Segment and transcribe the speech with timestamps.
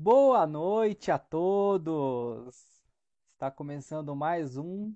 [0.00, 2.56] Boa noite a todos!
[3.32, 4.94] Está começando mais um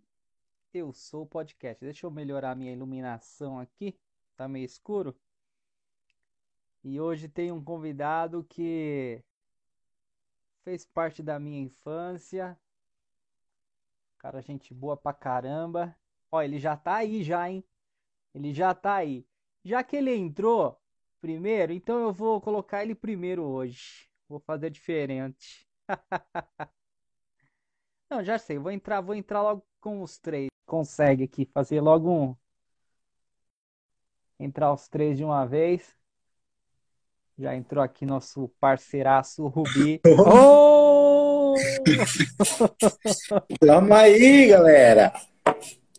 [0.73, 1.85] Eu Sou Podcast.
[1.85, 3.99] Deixa eu melhorar minha iluminação aqui,
[4.37, 5.13] tá meio escuro.
[6.85, 9.21] E hoje tem um convidado que
[10.63, 12.57] fez parte da minha infância.
[14.19, 15.97] Cara, gente boa pra caramba.
[16.31, 17.65] Ó, ele já tá aí já, hein?
[18.33, 19.27] Ele já tá aí.
[19.65, 20.81] Já que ele entrou
[21.21, 24.12] primeiro, então eu vou colocar ele primeiro hoje.
[24.33, 25.69] Vou fazer diferente.
[28.09, 30.49] Não, já sei, vou entrar, vou entrar logo com os três.
[30.65, 32.35] Consegue aqui fazer logo um.
[34.41, 35.95] Entrar os três de uma vez.
[37.37, 40.01] Já entrou aqui nosso parceiraço Rubi.
[40.27, 41.55] oh!
[43.61, 45.13] Tamo aí, galera.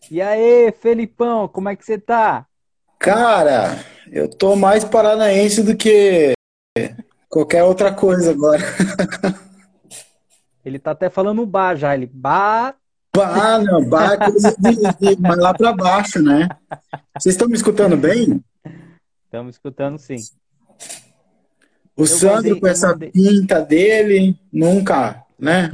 [0.09, 2.47] E aí, Felipão, como é que você tá?
[2.97, 6.33] Cara, eu tô mais paranaense do que
[7.33, 8.61] qualquer outra coisa agora.
[10.63, 12.75] Ele tá até falando bar já, ele bar.
[13.15, 16.47] Bah, não, bah é coisa de, de mais lá pra baixo, né?
[17.19, 18.41] Vocês estão me escutando bem?
[19.25, 20.15] Estamos escutando sim.
[21.97, 23.11] O Eu Sandro mandei- com essa mandei.
[23.11, 25.69] pinta dele, nunca, né?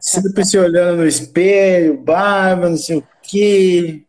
[0.00, 4.02] Sempre se olhando no espelho, barba, não sei o quê.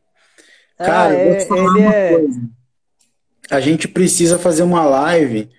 [0.78, 2.42] Cara, Ah, eu vou é- te falar ele uma é- coisa.
[3.52, 5.50] A gente precisa fazer uma live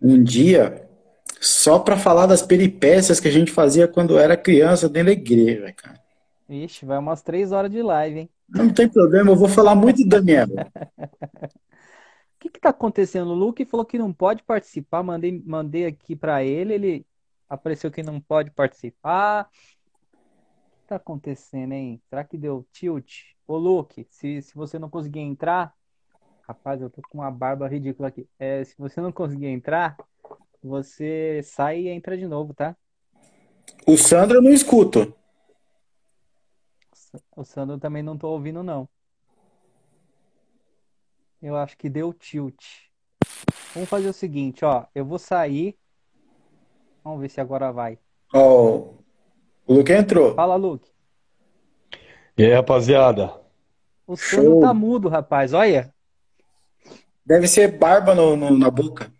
[0.00, 0.88] um dia
[1.40, 5.72] só pra falar das peripécias que a gente fazia quando era criança dentro da igreja,
[5.72, 6.00] cara.
[6.48, 8.30] Ixi, vai umas três horas de live, hein?
[8.48, 10.46] Não tem problema, eu vou falar muito do Daniel.
[10.46, 10.48] O
[12.38, 13.30] que que tá acontecendo?
[13.30, 15.02] O Luke falou que não pode participar.
[15.02, 17.06] Mandei, mandei aqui pra ele, ele
[17.48, 19.48] apareceu que não pode participar.
[19.48, 22.00] O que tá acontecendo, hein?
[22.08, 23.34] Será que deu tilt?
[23.46, 25.74] Ô, Luke, se, se você não conseguir entrar,
[26.46, 28.28] rapaz, eu tô com uma barba ridícula aqui.
[28.38, 29.96] É, se você não conseguir entrar,
[30.62, 32.76] você sai e entra de novo, tá?
[33.86, 35.12] O Sandro eu não escuto.
[37.34, 38.88] O Sandro também não tô ouvindo, não.
[41.42, 42.64] Eu acho que deu tilt.
[43.74, 44.86] Vamos fazer o seguinte, ó.
[44.94, 45.76] Eu vou sair.
[47.04, 47.98] Vamos ver se agora vai.
[48.32, 48.94] Ó,
[49.66, 50.34] o Luke entrou.
[50.34, 50.90] Fala, Luke.
[52.38, 53.40] E aí, rapaziada?
[54.06, 54.60] O Sandro Show.
[54.60, 55.52] tá mudo, rapaz.
[55.52, 55.94] Olha,
[57.26, 59.10] Deve ser barba no- no- na boca.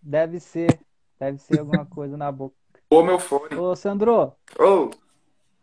[0.00, 0.78] deve ser.
[1.20, 2.54] Deve ser alguma coisa na boca.
[2.90, 3.54] Ô, meu fone.
[3.56, 4.32] Ô, Sandro.
[4.58, 4.90] Ô,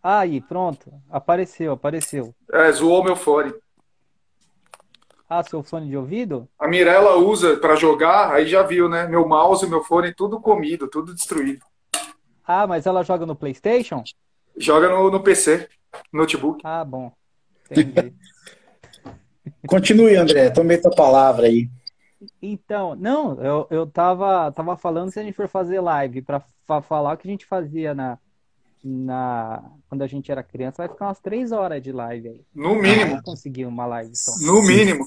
[0.02, 0.94] Aí, pronto.
[1.10, 2.34] Apareceu, apareceu.
[2.54, 3.54] é, zoou meu fone.
[5.30, 6.48] Ah, seu fone de ouvido?
[6.58, 9.06] A Mirella usa pra jogar, aí já viu, né?
[9.08, 11.64] Meu mouse e meu fone tudo comido, tudo destruído.
[12.48, 14.04] Ah, mas ela joga no PlayStation?
[14.58, 15.68] Joga no, no PC,
[16.12, 16.62] notebook.
[16.64, 17.12] Ah, bom.
[17.70, 18.16] Entendi.
[19.68, 20.50] Continue, André.
[20.50, 21.70] Tomei tua palavra aí.
[22.42, 26.82] Então, não, eu, eu tava, tava falando se a gente for fazer live pra fa-
[26.82, 28.18] falar o que a gente fazia na,
[28.84, 32.42] na, quando a gente era criança, vai ficar umas três horas de live aí.
[32.54, 34.32] No Não mínimo, vou conseguir uma live só.
[34.46, 35.06] no mínimo.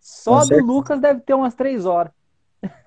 [0.00, 0.66] Só Com do certeza.
[0.66, 2.12] Lucas deve ter umas três horas.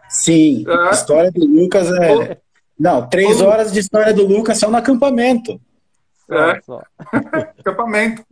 [0.09, 0.89] Sim, É.
[0.89, 2.41] a história do Lucas é.
[2.77, 5.61] Não, três Ô, horas de história do Lucas só no acampamento.
[6.29, 6.59] É.
[6.61, 6.81] só.
[7.59, 8.25] Acampamento.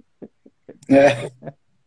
[0.90, 1.32] É.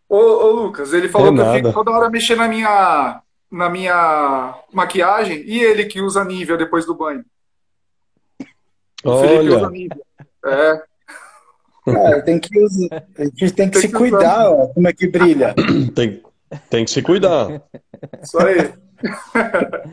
[0.09, 3.21] Ô, ô, Lucas, ele falou É que eu fico toda hora mexendo na minha,
[3.53, 7.23] na minha maquiagem e ele que usa Nivea depois do banho.
[9.05, 10.03] O Felipe usa Olha, Nivea.
[10.47, 10.83] É,
[11.85, 14.93] Cara, tem que usar, a gente tem que Tem se que cuidar, ó, como é
[14.93, 15.55] que brilha.
[15.95, 16.23] tem,
[16.71, 17.61] tem que se cuidar.
[18.23, 18.73] isso aí.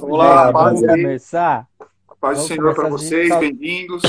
[0.00, 1.68] Vamos lá, É, paz, Vamos aí, começar.
[2.20, 3.38] paz do Senhor para vocês, gente.
[3.40, 4.02] bem-vindos.
[4.02, 4.08] Se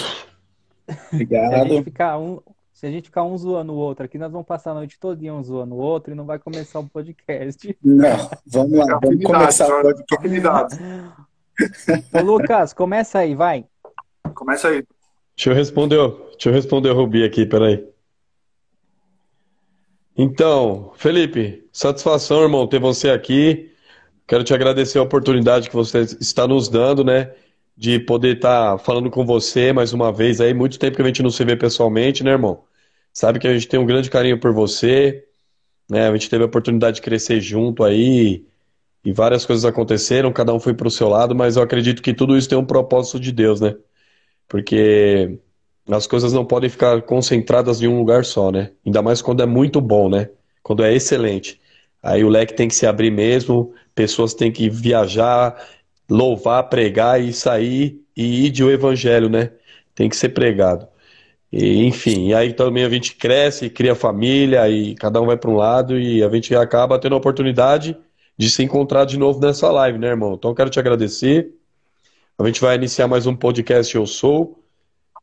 [0.88, 1.84] a gente Obrigado.
[1.84, 2.40] ficar um,
[2.76, 5.34] se a gente ficar um zoando o outro aqui, nós vamos passar a noite todinha
[5.34, 7.78] um zoando o outro e não vai começar o podcast.
[7.82, 10.78] Não, vamos lá, vamos começar o só- podcast.
[12.14, 13.66] Ô, Lucas, começa aí, vai.
[14.34, 14.84] Começa aí.
[15.38, 15.98] Deixa eu responder,
[16.32, 17.88] deixa eu responder o Rubi aqui, peraí.
[20.18, 23.72] Então, Felipe, satisfação, irmão, ter você aqui.
[24.28, 27.34] Quero te agradecer a oportunidade que você está nos dando, né?
[27.78, 30.54] De poder estar falando com você mais uma vez aí.
[30.54, 32.65] Muito tempo que a gente não se vê pessoalmente, né, irmão?
[33.16, 35.26] Sabe que a gente tem um grande carinho por você,
[35.90, 36.10] né?
[36.10, 38.46] A gente teve a oportunidade de crescer junto aí
[39.06, 42.14] e várias coisas aconteceram, cada um foi para o seu lado, mas eu acredito que
[42.14, 43.76] tudo isso tem um propósito de Deus, né?
[44.50, 45.40] Porque
[45.90, 48.72] as coisas não podem ficar concentradas em um lugar só, né?
[48.86, 50.30] Ainda mais quando é muito bom, né?
[50.64, 51.62] Quando é excelente.
[52.04, 55.56] Aí o leque tem que se abrir mesmo, pessoas têm que viajar,
[56.10, 59.52] louvar, pregar e sair e ir de o evangelho, né?
[59.96, 60.88] Tem que ser pregado.
[61.58, 65.50] E, enfim, e aí também a gente cresce, cria família e cada um vai para
[65.50, 67.98] um lado e a gente acaba tendo a oportunidade
[68.38, 70.34] de se encontrar de novo nessa live, né, irmão?
[70.34, 71.50] Então quero te agradecer.
[72.38, 74.62] A gente vai iniciar mais um podcast Eu Sou.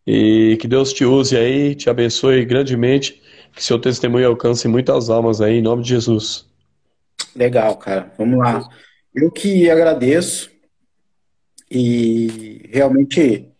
[0.07, 3.23] E que Deus te use aí, te abençoe grandemente,
[3.55, 6.47] que seu testemunho alcance muitas almas aí, em nome de Jesus.
[7.37, 8.11] Legal, cara.
[8.17, 8.67] Vamos lá.
[9.15, 10.51] Eu que agradeço
[11.71, 13.52] e realmente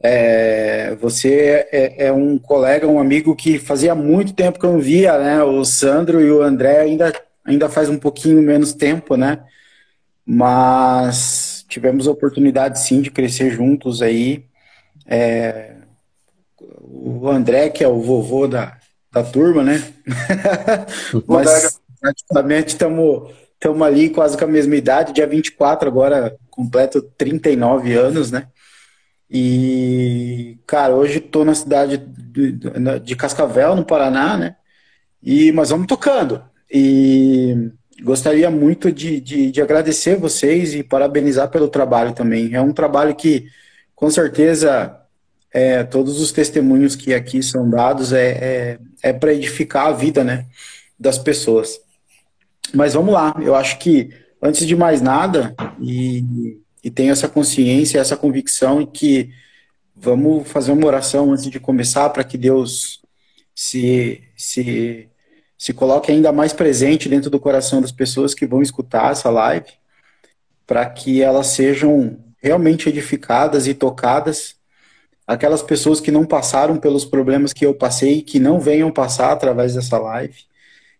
[0.00, 4.80] é, você é, é, um colega, um amigo que fazia muito tempo que eu não
[4.80, 5.42] via, né?
[5.42, 7.12] O Sandro e o André ainda,
[7.44, 9.40] ainda faz um pouquinho menos tempo, né?
[10.24, 14.44] Mas tivemos a oportunidade sim de crescer juntos aí.
[15.06, 15.74] É,
[16.60, 18.78] o André, que é o vovô da,
[19.12, 19.82] da turma, né?
[21.26, 23.32] Mas praticamente estamos
[23.84, 28.46] ali quase com a mesma idade, dia 24, agora completo 39 anos, né?
[29.30, 32.52] E, cara, hoje estou na cidade de,
[33.00, 34.56] de, Cascavel, no Paraná, né?
[35.22, 36.42] E, mas vamos tocando.
[36.70, 37.70] E
[38.02, 42.54] gostaria muito de, de, de agradecer vocês e parabenizar pelo trabalho também.
[42.54, 43.46] É um trabalho que,
[43.94, 44.98] com certeza,
[45.52, 50.24] é, todos os testemunhos que aqui são dados é, é, é para edificar a vida
[50.24, 50.46] né,
[50.98, 51.80] das pessoas.
[52.74, 54.10] Mas vamos lá, eu acho que,
[54.42, 56.58] antes de mais nada, e,
[56.88, 59.30] e tenho essa consciência, essa convicção, que
[59.94, 63.02] vamos fazer uma oração antes de começar, para que Deus
[63.54, 65.06] se, se,
[65.58, 69.66] se coloque ainda mais presente dentro do coração das pessoas que vão escutar essa live,
[70.66, 74.56] para que elas sejam realmente edificadas e tocadas.
[75.26, 79.74] Aquelas pessoas que não passaram pelos problemas que eu passei, que não venham passar através
[79.74, 80.38] dessa live,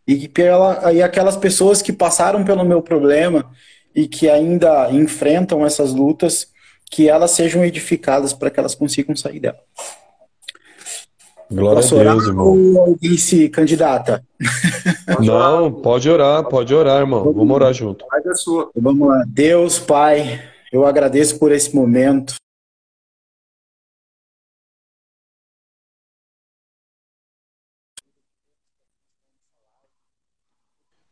[0.06, 3.50] e, pela, e aquelas pessoas que passaram pelo meu problema
[3.98, 6.46] e que ainda enfrentam essas lutas,
[6.88, 9.58] que elas sejam edificadas para que elas consigam sair dela.
[11.50, 12.46] Glória Posso a Deus, irmão.
[12.46, 14.22] Ou alguém se candidata?
[15.18, 17.24] Não, pode orar, pode orar, irmão.
[17.32, 18.04] Vamos orar junto.
[18.76, 19.24] Vamos lá.
[19.26, 20.40] Deus, Pai,
[20.72, 22.34] eu agradeço por esse momento.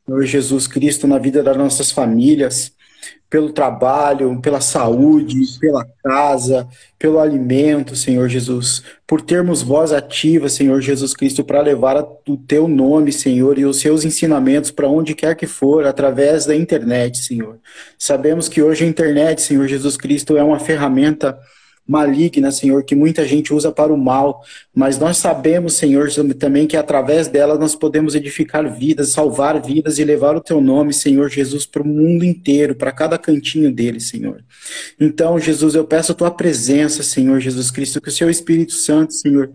[0.06, 2.72] Senhor Jesus Cristo, na vida das nossas famílias,
[3.28, 10.80] pelo trabalho, pela saúde, pela casa, pelo alimento, Senhor Jesus, por termos voz ativa, Senhor
[10.80, 11.96] Jesus Cristo, para levar
[12.28, 16.54] o teu nome, Senhor, e os seus ensinamentos para onde quer que for, através da
[16.54, 17.58] internet, Senhor.
[17.98, 21.36] Sabemos que hoje a internet, Senhor Jesus Cristo, é uma ferramenta
[21.86, 24.42] maligna, Senhor, que muita gente usa para o mal,
[24.74, 30.04] mas nós sabemos, Senhor, também que através dela nós podemos edificar vidas, salvar vidas e
[30.04, 34.42] levar o teu nome, Senhor Jesus, para o mundo inteiro, para cada cantinho dele, Senhor.
[35.00, 39.14] Então, Jesus, eu peço a tua presença, Senhor Jesus Cristo, que o seu Espírito Santo,
[39.14, 39.52] Senhor,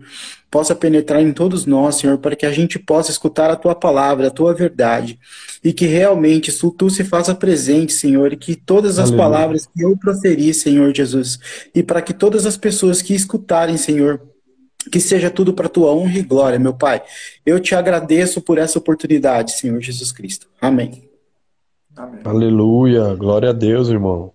[0.52, 4.26] possa penetrar em todos nós, Senhor, para que a gente possa escutar a tua palavra,
[4.26, 5.18] a tua verdade,
[5.64, 9.18] e que realmente tu se faça presente, Senhor, e que todas as Aleluia.
[9.18, 11.38] palavras que eu proferi, Senhor Jesus,
[11.74, 14.20] e para que todas as pessoas que escutarem, Senhor,
[14.90, 17.02] que seja tudo para tua honra e glória, meu Pai.
[17.46, 20.48] Eu te agradeço por essa oportunidade, Senhor Jesus Cristo.
[20.60, 21.08] Amém.
[21.96, 22.20] Amém.
[22.24, 23.14] Aleluia.
[23.14, 24.34] Glória a Deus, irmão.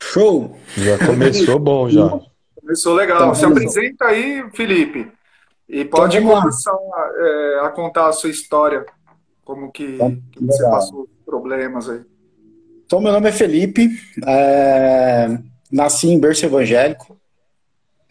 [0.00, 0.56] Show!
[0.76, 2.08] Já começou bom já.
[2.60, 3.18] Começou legal.
[3.18, 5.12] Então, Se apresenta aí, Felipe.
[5.68, 8.84] E pode então, começar a, é, a, contar a sua história,
[9.44, 12.02] como que, então, que você passou problemas aí.
[12.86, 13.88] Então, meu nome é Felipe,
[14.26, 15.38] é,
[15.72, 17.18] nasci em berço evangélico,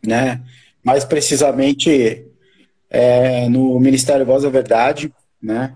[0.05, 0.41] né?
[0.83, 2.27] Mais precisamente
[2.89, 5.75] é, no Ministério Voz da Verdade, né?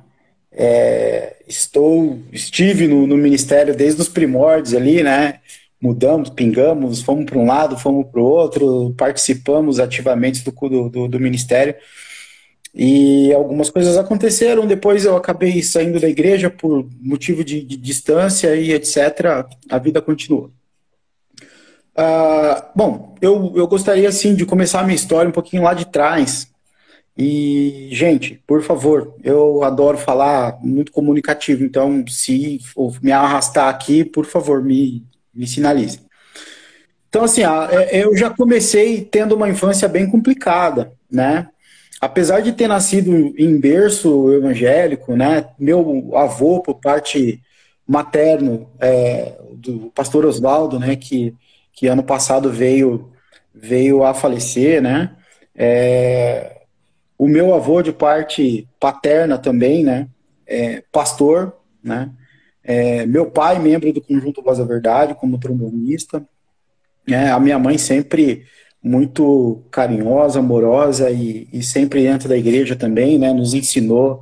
[0.52, 5.40] É, estou, estive no, no, ministério desde os primórdios ali, né?
[5.82, 11.20] Mudamos, pingamos, fomos para um lado, fomos para o outro, participamos ativamente do, do, do,
[11.20, 11.76] ministério.
[12.74, 14.68] E algumas coisas aconteceram.
[14.68, 19.48] Depois eu acabei saindo da igreja por motivo de, de distância e etc.
[19.70, 20.52] A vida continua.
[21.98, 25.86] Uh, bom, eu, eu gostaria assim de começar a minha história um pouquinho lá de
[25.86, 26.48] trás.
[27.18, 32.60] E, gente, por favor, eu adoro falar muito comunicativo, então se
[33.02, 35.04] me arrastar aqui, por favor, me,
[35.38, 36.00] me sinalize.
[37.10, 41.48] Então, assim, é, eu já comecei tendo uma infância bem complicada, né?
[42.02, 45.48] Apesar de ter nascido em berço evangélico, né?
[45.58, 47.42] Meu avô, por parte
[47.88, 50.96] materno, é, do pastor Oswaldo, né?
[50.96, 51.34] Que,
[51.74, 53.12] que ano passado veio,
[53.54, 55.16] veio a falecer, né?
[55.56, 56.62] É,
[57.18, 60.08] o meu avô, de parte paterna também, né?
[60.46, 62.12] É, pastor, né?
[62.68, 66.22] É, meu pai, membro do Conjunto Voz da Verdade, como trombonista.
[67.08, 68.44] É, a minha mãe sempre
[68.84, 73.32] muito carinhosa, amorosa e, e, sempre dentro da igreja também, né?
[73.32, 74.22] Nos ensinou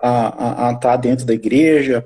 [0.00, 2.02] a, estar dentro da igreja.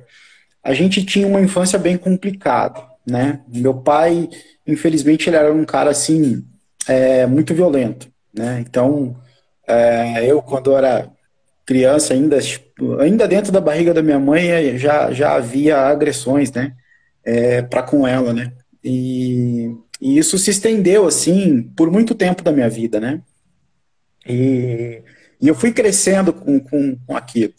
[0.62, 3.40] A gente tinha uma infância bem complicada, né?
[3.48, 4.28] Meu pai
[4.66, 6.44] infelizmente ele era um cara assim
[6.88, 8.64] é, muito violento, né?
[8.68, 9.16] Então
[9.66, 11.08] é, eu quando era
[11.66, 12.38] criança ainda
[13.00, 16.74] ainda dentro da barriga da minha mãe já já havia agressões, né?
[17.24, 18.52] É, para com ela, né?
[18.84, 23.20] E, e, isso se estendeu assim por muito tempo da minha vida, né?
[24.26, 25.02] E,
[25.40, 27.52] e eu fui crescendo com, com, com aquilo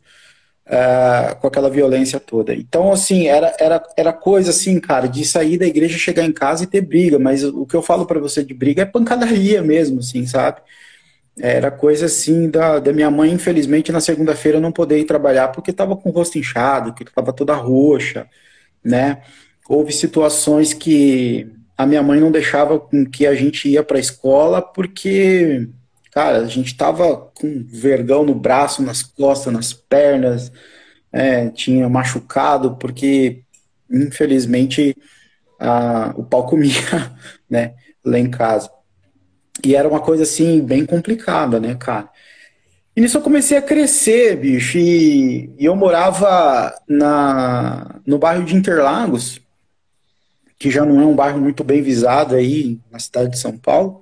[0.68, 2.54] uh, com aquela violência toda.
[2.54, 6.64] Então, assim, era, era, era coisa assim, cara, de sair da igreja, chegar em casa
[6.64, 10.00] e ter briga, mas o que eu falo para você de briga é pancadaria mesmo,
[10.00, 10.62] assim, sabe?
[11.39, 15.72] Era coisa assim da, da minha mãe, infelizmente, na segunda-feira não poder ir trabalhar porque
[15.72, 18.27] estava com o rosto inchado, que estava toda roxa,
[18.84, 19.22] né?
[19.70, 24.00] Houve situações que a minha mãe não deixava com que a gente ia para a
[24.00, 25.70] escola porque
[26.17, 30.51] Cara, a gente tava com vergão no braço, nas costas, nas pernas,
[31.12, 33.44] é, tinha machucado, porque
[33.88, 34.98] infelizmente
[35.60, 36.72] a, o pau comia,
[37.48, 38.67] né, lá em casa.
[39.64, 42.10] E era uma coisa assim, bem complicada, né, cara?
[42.96, 48.56] E nisso eu comecei a crescer, bicho, e, e eu morava na, no bairro de
[48.56, 49.40] Interlagos,
[50.58, 54.02] que já não é um bairro muito bem visado aí na cidade de São Paulo.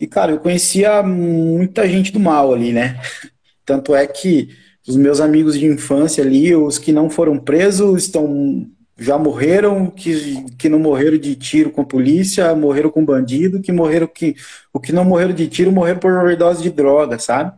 [0.00, 2.98] E, cara, eu conhecia muita gente do mal ali, né?
[3.64, 4.48] Tanto é que
[4.88, 8.66] os meus amigos de infância ali, os que não foram presos, estão
[8.98, 14.06] já morreram, que, que não morreram de tiro com polícia, morreram com bandido, que morreram
[14.06, 14.36] que
[14.72, 17.52] o que não morreram de tiro morreram por overdose de droga, sabe?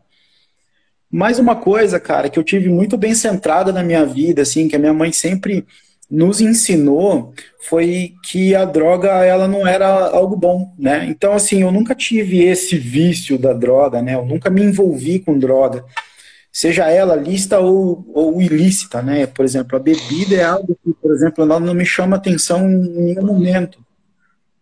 [1.11, 4.76] Mais uma coisa, cara, que eu tive muito bem centrada na minha vida, assim, que
[4.76, 5.64] a minha mãe sempre
[6.11, 11.07] nos ensinou foi que a droga ela não era algo bom, né?
[11.09, 14.14] Então assim, eu nunca tive esse vício da droga, né?
[14.14, 15.85] Eu nunca me envolvi com droga,
[16.55, 19.27] seja ela lícita ou, ou ilícita, né?
[19.27, 22.91] Por exemplo, a bebida é algo que, por exemplo, ela não me chama atenção em
[22.91, 23.85] nenhum momento,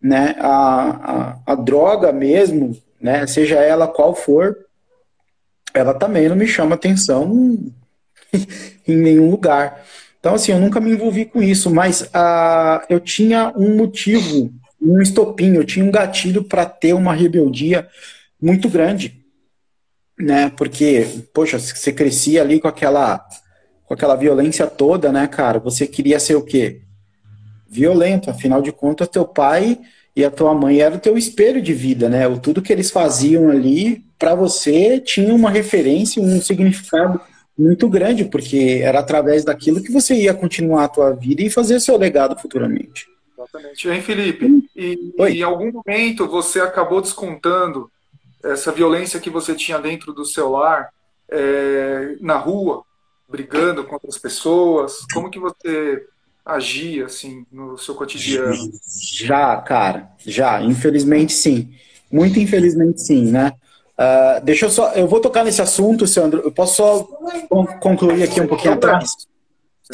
[0.01, 0.35] né?
[0.39, 3.27] A, a, a droga mesmo, né?
[3.27, 4.57] Seja ela qual for,
[5.71, 7.31] ela também não me chama atenção
[8.87, 9.85] em nenhum lugar.
[10.19, 14.99] Então, assim, eu nunca me envolvi com isso, mas uh, eu tinha um motivo, um
[14.99, 17.87] estopim, eu tinha um gatilho para ter uma rebeldia
[18.41, 19.22] muito grande,
[20.23, 20.49] né?
[20.55, 23.23] Porque, poxa, você crescia ali com aquela,
[23.85, 25.59] com aquela violência toda, né, cara?
[25.59, 26.81] Você queria ser o quê?
[27.67, 29.79] Violento, afinal de contas, teu pai
[30.15, 32.27] e a tua mãe era o teu espelho de vida, né?
[32.27, 37.19] O tudo que eles faziam ali para você tinha uma referência, um significado
[37.57, 41.79] muito grande, porque era através daquilo que você ia continuar a tua vida e fazer
[41.79, 43.07] seu legado futuramente.
[43.37, 43.89] Exatamente.
[43.89, 44.69] Hein, Felipe?
[44.75, 47.89] E, e, em algum momento você acabou descontando
[48.43, 50.89] essa violência que você tinha dentro do seu lar
[51.29, 52.83] é, na rua,
[53.27, 55.05] brigando com outras pessoas?
[55.13, 56.05] Como que você
[56.45, 58.71] agia assim no seu cotidiano?
[59.11, 60.61] Já, cara, já.
[60.61, 61.73] Infelizmente, sim.
[62.11, 63.53] Muito infelizmente, sim, né?
[63.93, 66.41] Uh, deixa eu só, eu vou tocar nesse assunto, Sandro.
[66.41, 67.03] Eu posso só
[67.79, 69.15] concluir aqui um pouquinho atrás.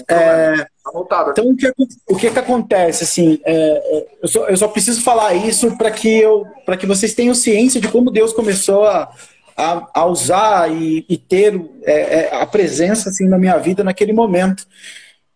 [0.08, 0.68] É,
[1.10, 1.74] tá então o que,
[2.08, 3.40] o que que acontece assim?
[3.44, 7.14] É, é, eu, só, eu só preciso falar isso para que eu, para que vocês
[7.14, 9.12] tenham ciência de como Deus começou a,
[9.58, 14.14] a, a usar e, e ter é, é, a presença assim na minha vida naquele
[14.14, 14.66] momento.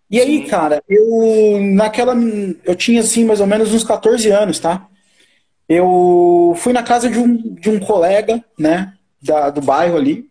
[0.09, 2.15] E aí, cara, eu naquela
[2.63, 4.87] eu tinha assim mais ou menos uns 14 anos, tá?
[5.67, 10.25] eu fui na casa de um, de um colega, né, da, do bairro ali.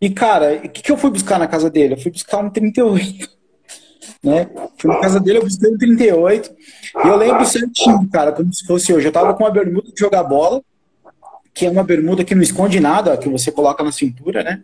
[0.00, 1.94] E, cara, o que, que eu fui buscar na casa dele?
[1.94, 3.28] Eu fui buscar um 38.
[4.22, 4.50] Né?
[4.76, 6.54] Fui na casa dele, eu busquei um 38.
[7.04, 9.08] E eu lembro certinho, cara, como se fosse hoje.
[9.08, 10.62] Eu tava com uma bermuda de jogar bola,
[11.54, 14.62] que é uma bermuda que não esconde nada, que você coloca na cintura, né?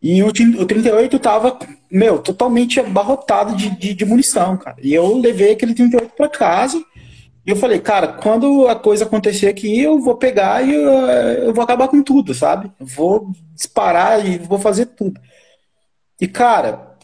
[0.00, 1.58] E o, o 38 tava,
[1.90, 4.76] meu, totalmente abarrotado de, de, de munição, cara.
[4.80, 6.84] E eu levei aquele 38 para casa
[7.46, 11.54] e eu falei, cara, quando a coisa acontecer aqui, eu vou pegar e eu, eu
[11.54, 12.72] vou acabar com tudo, sabe?
[12.80, 15.20] Vou disparar e vou fazer tudo.
[16.18, 16.96] E, cara,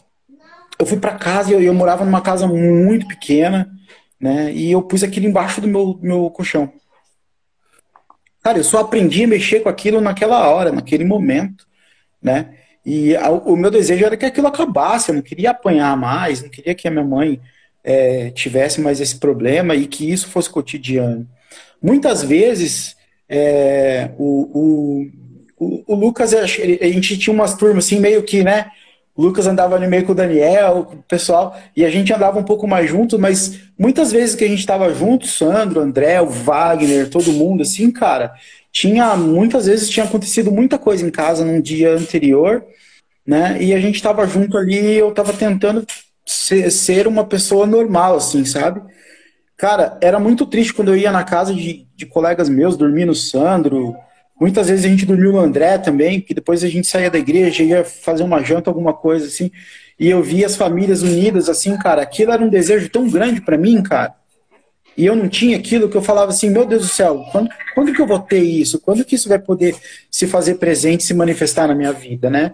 [0.79, 3.71] eu fui para casa e eu, eu, morava numa casa muito pequena,
[4.19, 4.51] né?
[4.51, 6.73] E eu pus aquilo embaixo do meu, meu colchão.
[8.41, 11.67] Cara, eu só aprendi a mexer com aquilo naquela hora, naquele momento,
[12.19, 12.55] né?
[12.83, 16.49] E a, o meu desejo era que aquilo acabasse, eu não queria apanhar mais, não
[16.49, 17.39] queria que a minha mãe
[17.83, 21.27] é, tivesse mais esse problema e que isso fosse cotidiano.
[21.81, 22.95] Muitas vezes,
[23.27, 25.09] é, o,
[25.57, 28.67] o, o, Lucas, a gente tinha umas turmas assim, meio que, né?
[29.15, 32.39] O Lucas andava ali meio com o Daniel, com o pessoal, e a gente andava
[32.39, 36.27] um pouco mais junto, mas muitas vezes que a gente estava junto, Sandro, André, o
[36.27, 38.33] Wagner, todo mundo, assim, cara,
[38.71, 42.63] tinha, muitas vezes tinha acontecido muita coisa em casa num dia anterior,
[43.25, 43.57] né?
[43.61, 45.85] E a gente estava junto ali, eu estava tentando
[46.25, 48.81] ser, ser uma pessoa normal, assim, sabe?
[49.61, 53.13] cara, era muito triste quando eu ia na casa de, de colegas meus, dormir no
[53.13, 53.95] Sandro.
[54.39, 57.61] Muitas vezes a gente dormiu no André também, que depois a gente saía da igreja,
[57.61, 59.51] ia fazer uma janta, alguma coisa assim,
[59.99, 62.01] e eu via as famílias unidas, assim, cara.
[62.01, 64.15] Aquilo era um desejo tão grande para mim, cara.
[64.97, 67.93] E eu não tinha aquilo que eu falava assim, meu Deus do céu, quando, quando
[67.93, 68.79] que eu vou ter isso?
[68.79, 69.75] Quando que isso vai poder
[70.09, 72.51] se fazer presente, se manifestar na minha vida, né?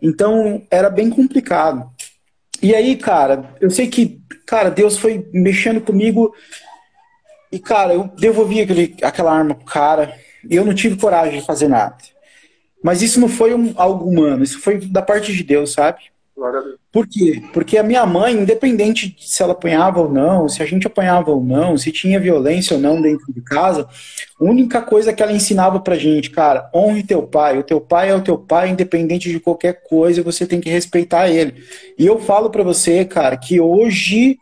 [0.00, 1.90] Então, era bem complicado.
[2.62, 6.34] E aí, cara, eu sei que, cara, Deus foi mexendo comigo
[7.52, 10.14] e, cara, eu devolvi aquele, aquela arma pro cara
[10.48, 11.96] e eu não tive coragem de fazer nada.
[12.82, 15.98] Mas isso não foi um, algo humano, isso foi da parte de Deus, sabe?
[16.92, 17.42] Por quê?
[17.52, 21.30] Porque a minha mãe, independente de se ela apanhava ou não, se a gente apanhava
[21.30, 23.88] ou não, se tinha violência ou não dentro de casa,
[24.40, 27.58] a única coisa que ela ensinava pra gente, cara, honre teu pai.
[27.58, 31.28] O teu pai é o teu pai, independente de qualquer coisa, você tem que respeitar
[31.28, 31.54] ele.
[31.98, 34.38] E eu falo para você, cara, que hoje,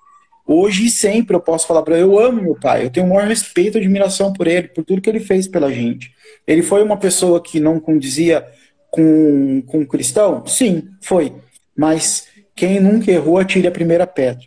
[0.46, 2.84] hoje e sempre eu posso falar para eu amo meu pai.
[2.84, 5.72] Eu tenho o maior respeito e admiração por ele, por tudo que ele fez pela
[5.72, 6.12] gente.
[6.46, 8.46] Ele foi uma pessoa que não condizia
[8.90, 10.44] com, com cristão?
[10.46, 11.32] Sim, foi
[11.76, 14.44] mas quem nunca errou atire a primeira pedra,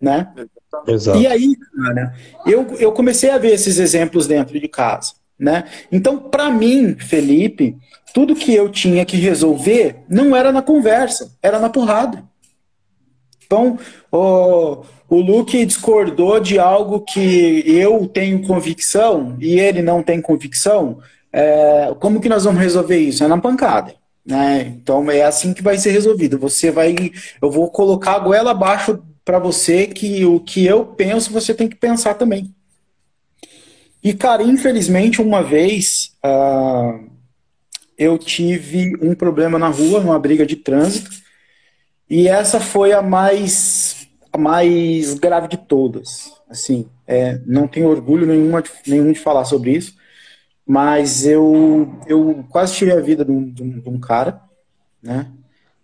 [0.00, 0.28] né?
[0.86, 1.18] Exato.
[1.18, 2.14] E aí, cara,
[2.44, 5.64] eu, eu comecei a ver esses exemplos dentro de casa, né?
[5.90, 7.76] Então, para mim, Felipe,
[8.12, 12.24] tudo que eu tinha que resolver não era na conversa, era na porrada.
[13.46, 13.78] Então,
[14.10, 20.98] o, o Luke discordou de algo que eu tenho convicção e ele não tem convicção.
[21.32, 23.22] É, como que nós vamos resolver isso?
[23.22, 23.94] É na pancada.
[24.26, 24.62] Né?
[24.62, 26.38] Então é assim que vai ser resolvido.
[26.38, 26.96] Você vai,
[27.40, 31.68] eu vou colocar a goela abaixo para você que o que eu penso você tem
[31.68, 32.52] que pensar também.
[34.02, 37.08] E cara, infelizmente uma vez uh,
[37.96, 41.10] eu tive um problema na rua, numa briga de trânsito,
[42.10, 46.32] e essa foi a mais a mais grave de todas.
[46.48, 49.94] Assim, é, não tenho orgulho nenhuma, nenhum de falar sobre isso
[50.66, 54.40] mas eu, eu quase tirei a vida de um, de um, de um cara,
[55.00, 55.30] né?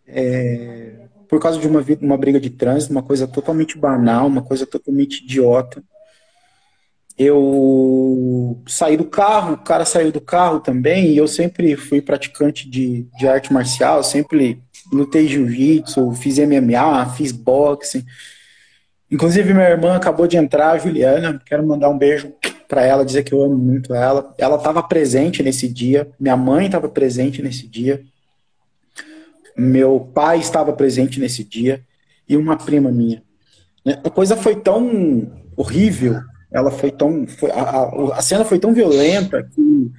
[0.06, 4.66] É, por causa de uma, uma briga de trânsito, uma coisa totalmente banal, uma coisa
[4.66, 5.82] totalmente idiota.
[7.16, 12.68] Eu saí do carro, o cara saiu do carro também, e eu sempre fui praticante
[12.68, 14.60] de, de arte marcial, sempre
[14.92, 18.04] lutei jiu-jitsu, fiz MMA, fiz boxe.
[19.10, 22.32] Inclusive, minha irmã acabou de entrar, a Juliana, quero mandar um beijo
[22.72, 24.32] para ela, dizer que eu amo muito ela.
[24.38, 28.02] Ela estava presente nesse dia, minha mãe estava presente nesse dia,
[29.54, 31.84] meu pai estava presente nesse dia
[32.26, 33.22] e uma prima minha.
[33.84, 36.18] Né, a coisa foi tão horrível,
[36.50, 37.26] ela foi tão.
[37.26, 39.92] Foi, a, a cena foi tão violenta que,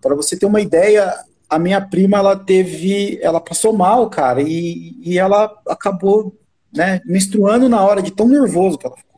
[0.00, 1.12] para você ter uma ideia,
[1.48, 3.18] a minha prima ela teve.
[3.20, 6.38] Ela passou mal, cara, e, e ela acabou
[6.72, 9.09] né, menstruando na hora de tão nervoso que ela ficou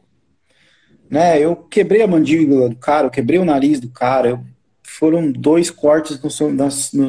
[1.13, 1.39] né?
[1.39, 4.41] Eu quebrei a mandíbula do cara, eu quebrei o nariz do cara, eu,
[4.83, 7.09] foram dois cortes no, no,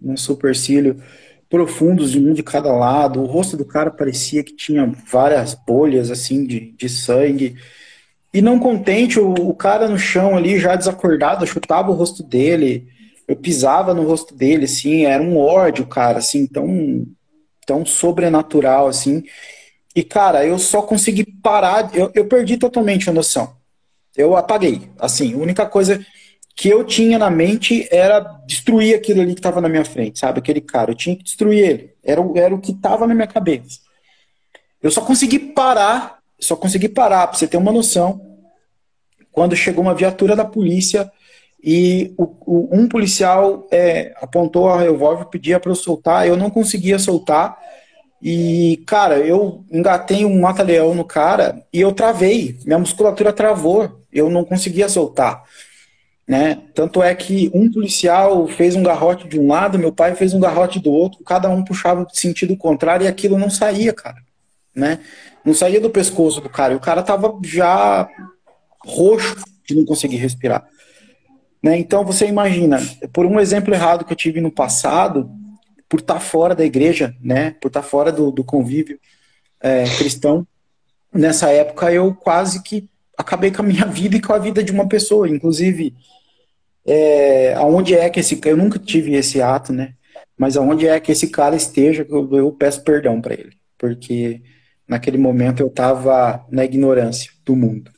[0.00, 0.96] no supercílio
[1.50, 3.20] profundos de um de cada lado.
[3.20, 7.54] O rosto do cara parecia que tinha várias bolhas assim de, de sangue.
[8.32, 12.22] E não contente, o, o cara no chão ali já desacordado, eu chutava o rosto
[12.22, 12.88] dele,
[13.28, 17.06] eu pisava no rosto dele, assim, era um ódio, cara, assim, tão,
[17.66, 19.22] tão sobrenatural, assim.
[19.94, 23.56] E, cara, eu só consegui parar, eu, eu perdi totalmente a noção.
[24.16, 24.90] Eu apaguei.
[24.98, 26.04] Assim, a única coisa
[26.56, 30.38] que eu tinha na mente era destruir aquilo ali que estava na minha frente, sabe?
[30.38, 31.94] Aquele cara, eu tinha que destruir ele.
[32.02, 33.80] Era, era o que estava na minha cabeça.
[34.82, 38.20] Eu só consegui parar, só consegui parar, pra você ter uma noção,
[39.32, 41.10] quando chegou uma viatura da polícia
[41.62, 46.50] e o, o, um policial é, apontou a revólver, pedia para eu soltar, eu não
[46.50, 47.58] conseguia soltar,
[48.22, 52.58] e, cara, eu engatei um mata-leão no cara e eu travei.
[52.64, 54.00] Minha musculatura travou.
[54.12, 55.42] Eu não conseguia soltar.
[56.26, 56.62] Né?
[56.74, 60.40] Tanto é que um policial fez um garrote de um lado, meu pai fez um
[60.40, 64.16] garrote do outro, cada um puxava sentido contrário e aquilo não saía, cara.
[64.74, 65.00] Né?
[65.44, 66.72] Não saía do pescoço do cara.
[66.72, 68.08] E o cara tava já
[68.86, 69.36] roxo
[69.68, 70.66] de não conseguir respirar.
[71.62, 71.76] Né?
[71.76, 72.78] Então você imagina,
[73.12, 75.30] por um exemplo errado que eu tive no passado,
[75.94, 78.98] por estar tá fora da igreja, né, por estar tá fora do, do convívio
[79.60, 80.44] é, cristão,
[81.12, 84.72] nessa época eu quase que acabei com a minha vida e com a vida de
[84.72, 85.94] uma pessoa, inclusive
[86.84, 89.94] é, aonde é que esse eu nunca tive esse ato, né?
[90.36, 94.42] Mas aonde é que esse cara esteja, eu, eu peço perdão para ele, porque
[94.88, 97.92] naquele momento eu estava na ignorância do mundo,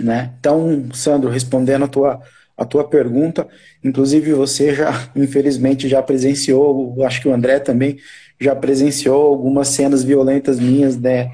[0.00, 0.34] né?
[0.40, 2.22] Então, Sandro, respondendo a tua
[2.58, 3.46] a tua pergunta.
[3.84, 7.98] Inclusive, você já, infelizmente, já presenciou, acho que o André também
[8.40, 11.30] já presenciou algumas cenas violentas minhas, né,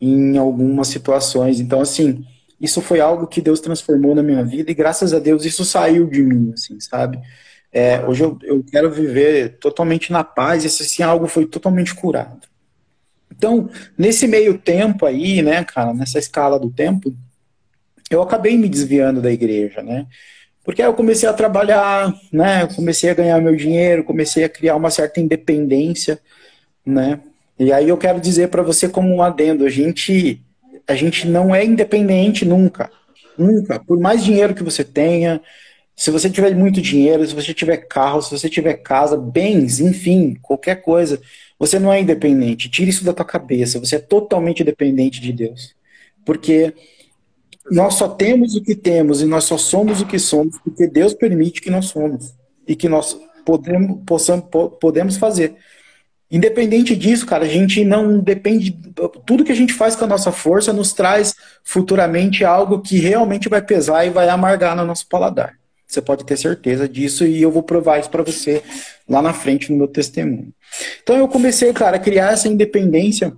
[0.00, 1.58] em algumas situações.
[1.58, 2.22] Então, assim,
[2.60, 6.06] isso foi algo que Deus transformou na minha vida e graças a Deus isso saiu
[6.06, 7.18] de mim, assim, sabe?
[7.72, 12.46] É, hoje eu, eu quero viver totalmente na paz e assim, algo foi totalmente curado.
[13.30, 17.14] Então, nesse meio tempo aí, né, cara, nessa escala do tempo,
[18.10, 20.06] eu acabei me desviando da igreja, né?
[20.66, 22.66] Porque aí eu comecei a trabalhar, né?
[22.74, 26.18] comecei a ganhar meu dinheiro, comecei a criar uma certa independência,
[26.84, 27.20] né?
[27.56, 30.42] E aí eu quero dizer para você como um adendo, a gente
[30.88, 32.90] a gente não é independente nunca.
[33.38, 33.78] Nunca.
[33.78, 35.40] Por mais dinheiro que você tenha,
[35.94, 40.36] se você tiver muito dinheiro, se você tiver carro, se você tiver casa, bens, enfim,
[40.42, 41.20] qualquer coisa,
[41.58, 42.68] você não é independente.
[42.68, 43.78] Tire isso da tua cabeça.
[43.78, 45.76] Você é totalmente dependente de Deus.
[46.24, 46.74] Porque
[47.70, 51.14] nós só temos o que temos e nós só somos o que somos porque Deus
[51.14, 52.34] permite que nós somos
[52.66, 54.44] e que nós podemos, possamos,
[54.80, 55.56] podemos fazer.
[56.28, 58.76] Independente disso, cara, a gente não depende.
[59.24, 63.48] Tudo que a gente faz com a nossa força nos traz futuramente algo que realmente
[63.48, 65.54] vai pesar e vai amargar no nosso paladar.
[65.86, 68.60] Você pode ter certeza disso e eu vou provar isso para você
[69.08, 70.52] lá na frente no meu testemunho.
[71.00, 73.32] Então eu comecei, cara, a criar essa independência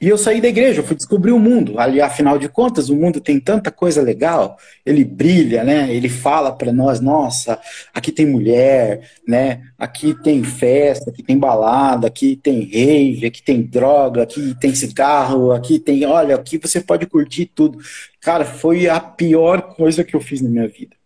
[0.00, 1.78] e eu saí da igreja, eu fui descobrir o mundo.
[1.80, 4.56] Ali, afinal de contas, o mundo tem tanta coisa legal,
[4.86, 5.92] ele brilha, né?
[5.92, 7.58] Ele fala para nós, nossa,
[7.92, 9.62] aqui tem mulher, né?
[9.76, 15.52] Aqui tem festa, aqui tem balada, aqui tem rave, aqui tem droga, aqui tem cigarro,
[15.52, 17.78] aqui tem, olha, aqui você pode curtir tudo.
[18.20, 20.96] Cara, foi a pior coisa que eu fiz na minha vida.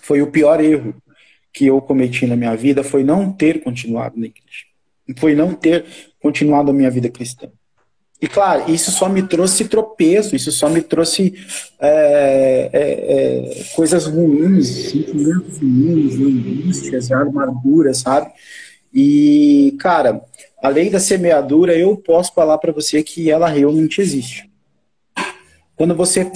[0.00, 0.94] Foi o pior erro
[1.52, 4.66] que eu cometi na minha vida, foi não ter continuado na igreja.
[5.18, 5.84] Foi não ter
[6.20, 7.48] continuado a minha vida cristã.
[8.20, 11.34] E claro, isso só me trouxe tropeço, isso só me trouxe
[11.78, 18.32] é, é, é, coisas ruins, sentimentos ruins, angústias, amargura, sabe?
[18.92, 20.22] E, cara,
[20.62, 24.50] a lei da semeadura, eu posso falar para você que ela realmente existe.
[25.76, 26.30] Quando você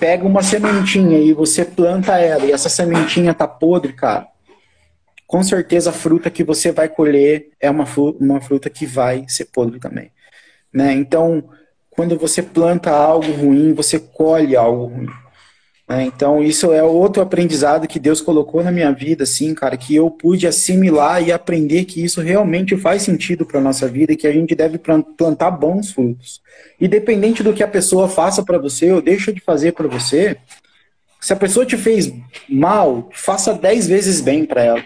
[0.00, 4.26] pega uma sementinha e você planta ela e essa sementinha tá podre, cara,
[5.26, 9.26] com certeza a fruta que você vai colher é uma fruta, uma fruta que vai
[9.28, 10.10] ser podre também.
[10.72, 10.92] Né?
[10.94, 11.44] Então,
[11.90, 15.08] quando você planta algo ruim, você colhe algo ruim.
[15.88, 16.04] Né?
[16.04, 20.10] Então, isso é outro aprendizado que Deus colocou na minha vida, assim, cara, que eu
[20.10, 24.32] pude assimilar e aprender que isso realmente faz sentido para nossa vida e que a
[24.32, 26.40] gente deve plantar bons frutos.
[26.80, 30.36] Independente do que a pessoa faça para você ou deixa de fazer para você,
[31.20, 32.12] se a pessoa te fez
[32.48, 34.84] mal, faça dez vezes bem para ela.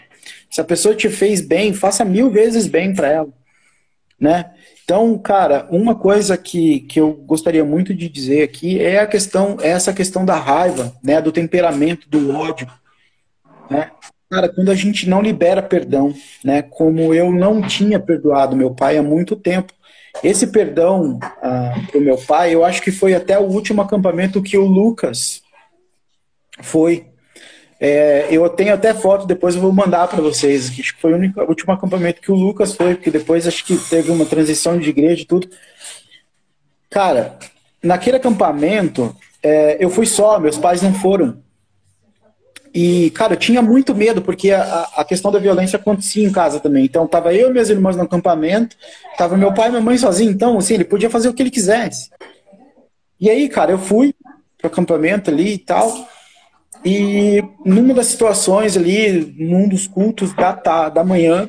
[0.51, 3.29] Se a pessoa te fez bem, faça mil vezes bem para ela,
[4.18, 4.51] né?
[4.87, 9.57] Então, cara, uma coisa que, que eu gostaria muito de dizer aqui é a questão,
[9.61, 12.70] é essa questão da raiva, né, do temperamento, do ódio,
[13.68, 13.90] né?
[14.31, 18.96] Cara, quando a gente não libera perdão, né, como eu não tinha perdoado meu pai
[18.96, 19.72] há muito tempo,
[20.22, 24.57] esse perdão ah, pro meu pai, eu acho que foi até o último acampamento que
[24.57, 25.42] o Lucas
[26.62, 27.09] foi
[27.78, 30.70] é, eu tenho até foto, depois eu vou mandar para vocês.
[30.70, 33.76] Acho que foi o, único, último acampamento que o Lucas foi, porque depois acho que
[33.76, 35.48] teve uma transição de igreja e tudo.
[36.88, 37.38] Cara,
[37.82, 41.44] naquele acampamento, é, eu fui só, meus pais não foram.
[42.72, 46.60] E, cara, eu tinha muito medo, porque a, a questão da violência acontecia em casa
[46.60, 46.84] também.
[46.84, 48.76] Então, tava eu e meus irmãos no acampamento,
[49.16, 50.34] tava meu pai e minha mãe sozinhos.
[50.34, 52.10] Então, assim, ele podia fazer o que ele quisesse.
[53.18, 54.14] E aí, cara, eu fui
[54.58, 56.06] pro acampamento ali e tal.
[56.84, 61.48] E numa das situações ali, num dos cultos da, da manhã,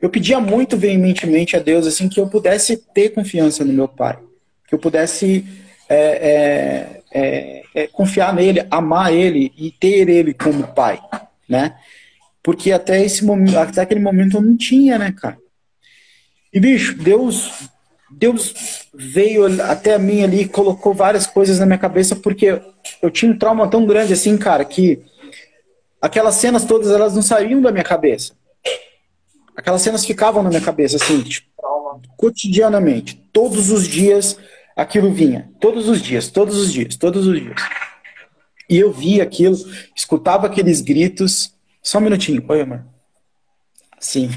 [0.00, 4.18] eu pedia muito veementemente a Deus assim que eu pudesse ter confiança no meu pai,
[4.66, 5.44] que eu pudesse
[5.88, 11.00] é, é, é, é, confiar nele, amar ele e ter ele como pai,
[11.48, 11.74] né?
[12.42, 15.38] Porque até esse momento, até aquele momento eu não tinha, né, cara?
[16.52, 17.68] E bicho, Deus
[18.10, 22.60] Deus veio até mim ali e colocou várias coisas na minha cabeça, porque
[23.02, 25.02] eu tinha um trauma tão grande assim, cara, que
[26.00, 28.32] aquelas cenas todas elas não saíam da minha cabeça.
[29.56, 31.48] Aquelas cenas ficavam na minha cabeça, assim, tipo,
[32.16, 33.16] cotidianamente.
[33.32, 34.38] Todos os dias
[34.76, 35.50] aquilo vinha.
[35.60, 37.60] Todos os dias, todos os dias, todos os dias.
[38.70, 39.56] E eu via aquilo,
[39.96, 41.52] escutava aqueles gritos.
[41.82, 42.44] Só um minutinho.
[42.46, 42.84] Oi, amor.
[44.00, 44.30] Sim.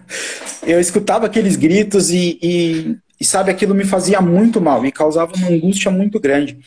[0.62, 5.34] eu escutava aqueles gritos e, e, e, sabe, aquilo me fazia muito mal, me causava
[5.36, 6.58] uma angústia muito grande.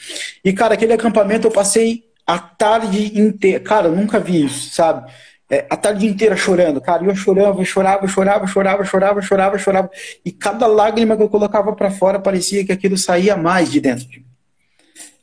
[0.43, 3.60] E, cara, aquele acampamento eu passei a tarde inteira.
[3.60, 5.12] Cara, eu nunca vi isso, sabe?
[5.50, 7.04] É, a tarde inteira chorando, cara.
[7.04, 9.89] E eu chorava, chorava, chorava, chorava, chorava, chorava, chorava.
[10.26, 14.06] E cada lágrima que eu colocava para fora parecia que aquilo saía mais de dentro
[14.08, 14.26] de mim.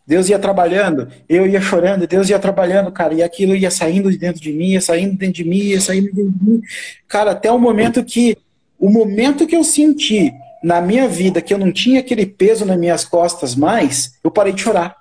[0.07, 4.19] Deus ia trabalhando, eu ia chorando, Deus ia trabalhando, cara, e aquilo ia saindo de
[4.19, 6.62] dentro de mim, ia saindo dentro de mim, ia saindo dentro de mim.
[7.07, 8.37] Cara, até o momento que
[8.79, 12.79] o momento que eu senti na minha vida que eu não tinha aquele peso nas
[12.79, 14.97] minhas costas mais, eu parei de chorar.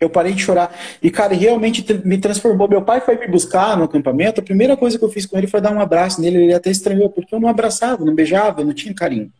[0.00, 0.72] Eu parei de chorar.
[1.02, 2.68] E, cara, realmente me transformou.
[2.68, 4.40] Meu pai foi me buscar no acampamento.
[4.40, 6.44] A primeira coisa que eu fiz com ele foi dar um abraço nele.
[6.44, 9.32] Ele até estranhou, porque eu não abraçava, não beijava, não tinha carinho.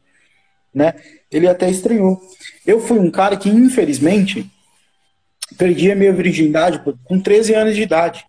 [0.74, 0.94] Né?
[1.30, 2.20] Ele até estranhou.
[2.68, 4.46] Eu fui um cara que, infelizmente,
[5.56, 8.26] perdi a minha virgindade com 13 anos de idade.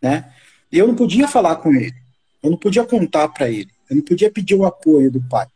[0.00, 0.32] Né?
[0.72, 1.94] Eu não podia falar com ele.
[2.42, 3.70] Eu não podia contar para ele.
[3.90, 5.46] Eu não podia pedir o apoio do pai.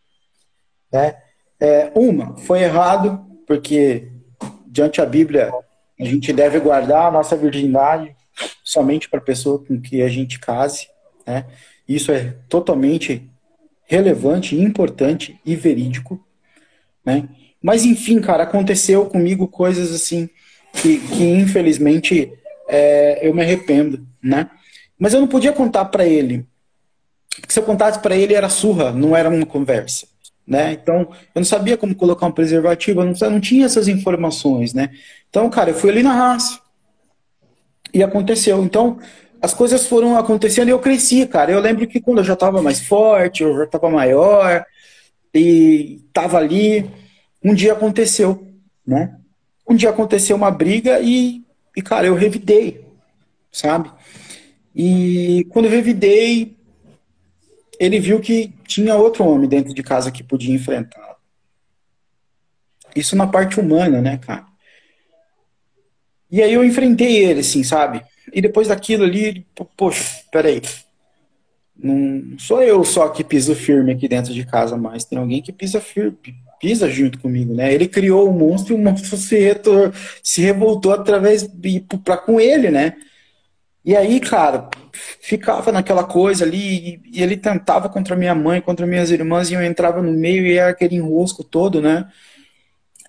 [0.92, 1.16] Né?
[1.58, 4.08] É, uma, foi errado, porque
[4.66, 5.50] diante a Bíblia,
[5.98, 8.14] a gente deve guardar a nossa virgindade
[8.62, 10.86] somente para a pessoa com que a gente case.
[11.26, 11.46] Né?
[11.88, 13.26] Isso é totalmente
[13.86, 16.22] relevante, importante e verídico.
[17.02, 17.26] Né?
[17.62, 20.28] Mas enfim, cara, aconteceu comigo coisas assim
[20.72, 22.32] que, que infelizmente
[22.68, 24.50] é, eu me arrependo, né?
[24.98, 26.46] Mas eu não podia contar para ele,
[27.36, 30.06] porque se eu contasse para ele era surra, não era uma conversa
[30.50, 30.72] né?
[30.72, 34.74] Então, eu não sabia como colocar um preservativo, eu não, eu não tinha essas informações,
[34.74, 34.90] né?
[35.28, 36.58] Então, cara, eu fui ali na raça.
[37.94, 38.64] E aconteceu.
[38.64, 38.98] Então,
[39.40, 41.52] as coisas foram acontecendo e eu cresci, cara.
[41.52, 44.64] Eu lembro que quando eu já estava mais forte, eu já estava maior
[45.32, 46.90] e estava ali,
[47.42, 48.46] um dia aconteceu,
[48.86, 49.18] né?
[49.68, 51.44] Um dia aconteceu uma briga e,
[51.76, 52.84] e cara, eu revidei,
[53.50, 53.90] sabe?
[54.74, 56.56] E quando eu revidei,
[57.78, 61.16] ele viu que tinha outro homem dentro de casa que podia enfrentá-lo.
[62.94, 64.46] Isso na parte humana, né, cara?
[66.30, 68.02] E aí eu enfrentei ele, assim, sabe?
[68.32, 70.62] E depois daquilo ali, poxa, peraí.
[71.76, 75.52] Não sou eu só que piso firme aqui dentro de casa, mas tem alguém que
[75.52, 77.72] pisa firme, pisa junto comigo, né?
[77.72, 79.92] Ele criou o monstro e o monstro se, retor,
[80.22, 81.48] se revoltou através
[82.04, 82.94] para com ele, né?
[83.82, 84.68] E aí, cara,
[85.20, 89.64] ficava naquela coisa ali, e ele tentava contra minha mãe, contra minhas irmãs, e eu
[89.64, 92.06] entrava no meio e era aquele enrosco todo, né?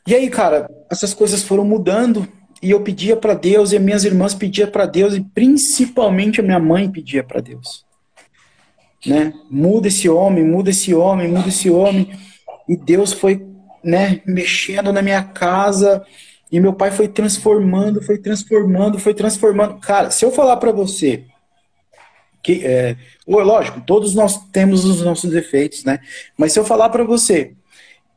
[0.07, 2.25] E aí, cara, essas coisas foram mudando,
[2.63, 6.59] e eu pedia para Deus, e minhas irmãs pediam para Deus, e principalmente a minha
[6.59, 7.85] mãe pedia para Deus.
[9.05, 9.33] Né?
[9.49, 12.09] Muda esse homem, muda esse homem, muda esse homem.
[12.67, 13.45] E Deus foi,
[13.83, 16.05] né, mexendo na minha casa,
[16.51, 19.79] e meu pai foi transformando, foi transformando, foi transformando.
[19.79, 21.25] Cara, se eu falar para você
[22.43, 22.97] que é,
[23.27, 25.99] lógico, todos nós temos os nossos defeitos, né?
[26.37, 27.53] Mas se eu falar para você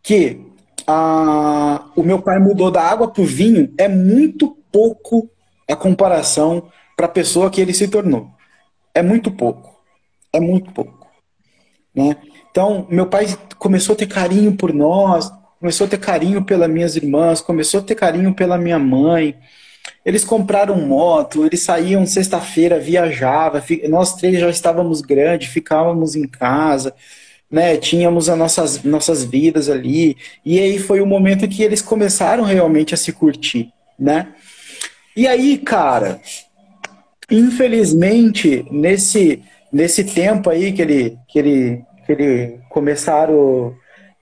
[0.02, 0.40] que
[0.86, 5.30] a, o meu pai mudou da água para o vinho, é muito pouco
[5.70, 8.30] a comparação para a pessoa que ele se tornou.
[8.94, 9.78] É muito pouco.
[10.32, 11.06] É muito pouco.
[11.94, 12.16] Né?
[12.54, 13.26] Então, meu pai
[13.58, 17.82] começou a ter carinho por nós, começou a ter carinho pelas minhas irmãs, começou a
[17.82, 19.34] ter carinho pela minha mãe.
[20.04, 26.94] Eles compraram moto, eles saíam sexta-feira, viajava, nós três já estávamos grandes, ficávamos em casa,
[27.50, 27.76] né?
[27.76, 30.16] Tínhamos as nossas, nossas vidas ali.
[30.44, 34.28] E aí foi o momento que eles começaram realmente a se curtir, né?
[35.16, 36.20] E aí, cara,
[37.28, 43.74] infelizmente, nesse, nesse tempo aí que ele, que ele, que ele começaram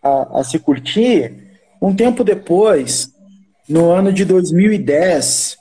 [0.03, 1.35] a, a se curtir,
[1.81, 3.13] um tempo depois,
[3.69, 5.59] no ano de 2010,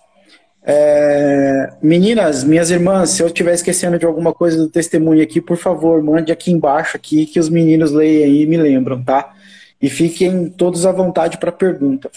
[0.64, 5.58] é, meninas, minhas irmãs, se eu estiver esquecendo de alguma coisa do testemunho aqui, por
[5.58, 9.34] favor, mande aqui embaixo aqui que os meninos leem aí e me lembram, tá?
[9.82, 12.12] E fiquem todos à vontade para pergunta.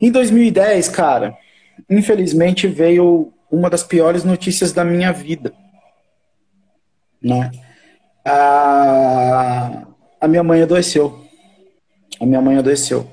[0.00, 1.34] Em 2010, cara,
[1.88, 5.52] infelizmente veio uma das piores notícias da minha vida,
[7.22, 7.50] né?
[8.24, 9.86] A,
[10.20, 11.24] a minha mãe adoeceu.
[12.20, 13.06] A minha mãe adoeceu.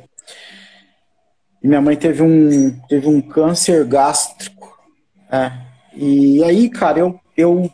[1.61, 4.79] E minha mãe teve um, teve um câncer gástrico.
[5.31, 5.51] É.
[5.93, 7.69] E aí, cara, eu, eu.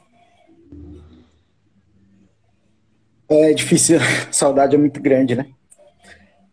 [3.29, 3.99] É difícil,
[4.31, 5.47] saudade é muito grande, né?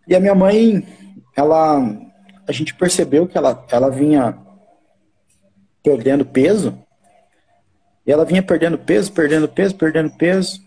[0.07, 0.87] E a minha mãe,
[1.37, 1.79] ela.
[2.47, 4.39] A gente percebeu que ela, ela vinha
[5.83, 6.79] perdendo peso.
[8.07, 10.64] E ela vinha perdendo peso, perdendo peso, perdendo peso.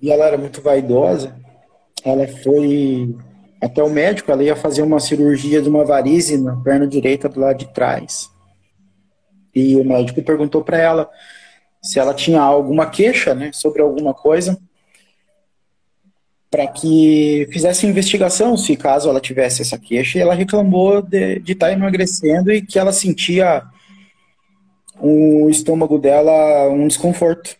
[0.00, 1.36] E ela era muito vaidosa.
[2.04, 3.14] Ela foi
[3.60, 7.40] até o médico, ela ia fazer uma cirurgia de uma varize na perna direita do
[7.40, 8.30] lado de trás.
[9.54, 11.10] E o médico perguntou para ela
[11.82, 14.58] se ela tinha alguma queixa, né, sobre alguma coisa,
[16.50, 20.18] para que fizesse investigação, se caso ela tivesse essa queixa.
[20.18, 23.62] E ela reclamou de estar tá emagrecendo e que ela sentia
[24.98, 27.56] o estômago dela um desconforto.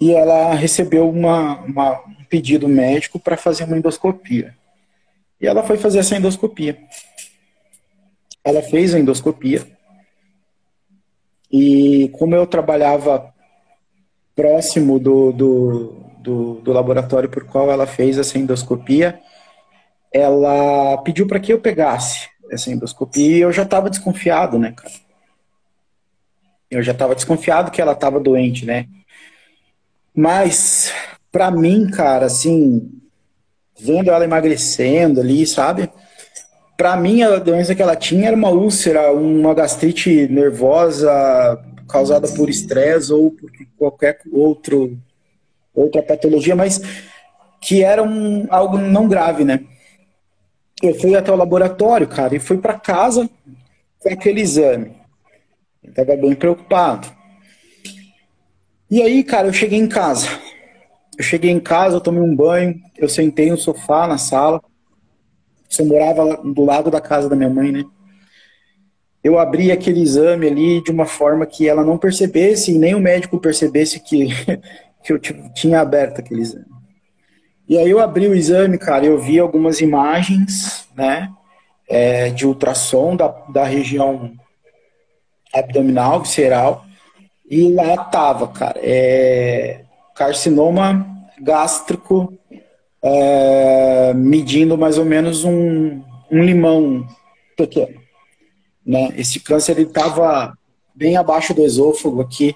[0.00, 4.54] E ela recebeu uma, uma um pedido médico para fazer uma endoscopia.
[5.40, 6.78] E ela foi fazer essa endoscopia.
[8.44, 9.66] Ela fez a endoscopia.
[11.50, 13.32] E como eu trabalhava
[14.36, 19.20] próximo do, do, do, do laboratório por qual ela fez essa endoscopia,
[20.12, 24.94] ela pediu para que eu pegasse essa endoscopia e eu já estava desconfiado, né, cara?
[26.70, 28.86] Eu já estava desconfiado que ela estava doente, né?
[30.20, 30.92] Mas,
[31.30, 32.90] para mim, cara, assim,
[33.78, 35.88] vendo ela emagrecendo ali, sabe?
[36.76, 41.08] Para mim, a doença que ela tinha era uma úlcera, uma gastrite nervosa
[41.88, 44.98] causada por estresse ou por qualquer outro,
[45.72, 46.80] outra patologia, mas
[47.60, 49.60] que era um, algo não grave, né?
[50.82, 53.30] Eu fui até o laboratório, cara, e fui para casa
[54.00, 54.96] com aquele exame.
[55.80, 57.17] Eu tava bem preocupado.
[58.90, 60.26] E aí, cara, eu cheguei em casa.
[61.18, 64.62] Eu cheguei em casa, eu tomei um banho, eu sentei no sofá na sala.
[65.68, 67.84] Você morava do lado da casa da minha mãe, né?
[69.22, 73.00] Eu abri aquele exame ali de uma forma que ela não percebesse e nem o
[73.00, 74.28] médico percebesse que,
[75.04, 76.64] que eu tinha aberto aquele exame.
[77.68, 81.30] E aí eu abri o exame, cara, eu vi algumas imagens, né,
[81.86, 84.32] é, de ultrassom da, da região
[85.52, 86.87] abdominal, visceral,
[87.50, 89.84] e lá tava, cara, é,
[90.14, 91.06] carcinoma
[91.40, 92.36] gástrico
[93.02, 97.06] é, medindo mais ou menos um, um limão
[97.56, 98.00] pequeno.
[98.84, 99.12] Né?
[99.16, 100.56] Esse câncer estava
[100.94, 102.54] bem abaixo do esôfago aqui,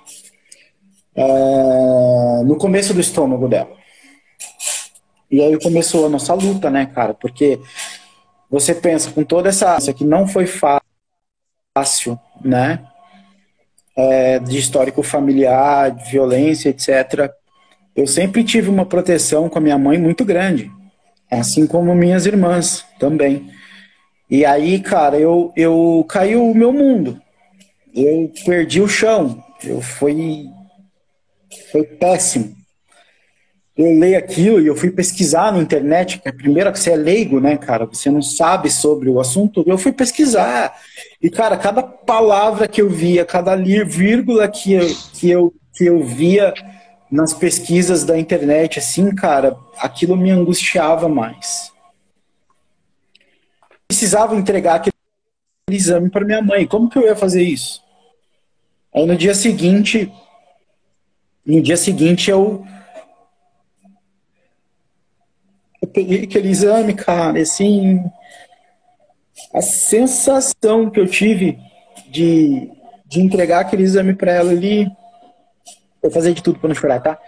[1.15, 3.71] é, no começo do estômago dela.
[5.31, 7.15] E aí começou a nossa luta, né, cara?
[7.15, 7.59] Porque
[8.51, 12.87] você pensa com toda essa isso aqui não foi fácil, né?
[13.95, 17.31] É, de histórico familiar, de violência, etc
[17.95, 20.71] eu sempre tive uma proteção com a minha mãe muito grande,
[21.31, 23.51] assim como minhas irmãs também.
[24.31, 27.21] E aí, cara, eu, eu caiu o meu mundo.
[27.95, 29.45] Eu perdi o chão.
[29.63, 30.47] Eu fui
[31.71, 32.55] foi péssimo.
[33.77, 36.97] Eu leio aquilo e eu fui pesquisar na internet, que é primeiro que você é
[36.97, 37.87] leigo, né, cara?
[37.87, 39.65] Você não sabe sobre o assunto.
[39.67, 40.75] Eu fui pesquisar.
[41.23, 46.05] E, cara, cada palavra que eu via, cada vírgula que eu, que eu, que eu
[46.05, 46.53] via,
[47.13, 51.71] nas pesquisas da internet, assim, cara, aquilo me angustiava mais.
[53.87, 54.95] Precisava entregar aquele
[55.71, 56.67] exame para minha mãe.
[56.67, 57.83] Como que eu ia fazer isso?
[58.95, 60.11] Aí no dia seguinte,
[61.45, 62.65] no dia seguinte eu
[65.82, 68.03] eu peguei aquele exame, cara, assim,
[69.53, 71.59] a sensação que eu tive
[72.09, 72.71] de,
[73.07, 74.91] de entregar aquele exame para ela ali
[76.03, 77.19] eu fazer de tudo para não chorar, tá?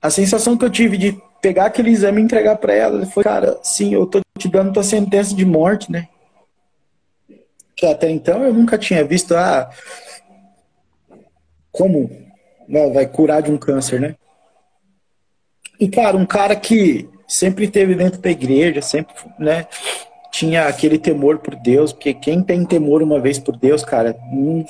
[0.00, 3.58] A sensação que eu tive de pegar aquele exame e entregar para ela foi, cara,
[3.62, 6.08] sim, eu tô te dando tua sentença de morte, né?
[7.74, 9.70] Que até então eu nunca tinha visto, ah,
[11.72, 12.10] como
[12.68, 14.16] né, vai curar de um câncer, né?
[15.80, 19.66] E, cara, um cara que sempre teve dentro da igreja, sempre, né,
[20.34, 24.16] tinha aquele temor por Deus, porque quem tem temor uma vez por Deus, cara,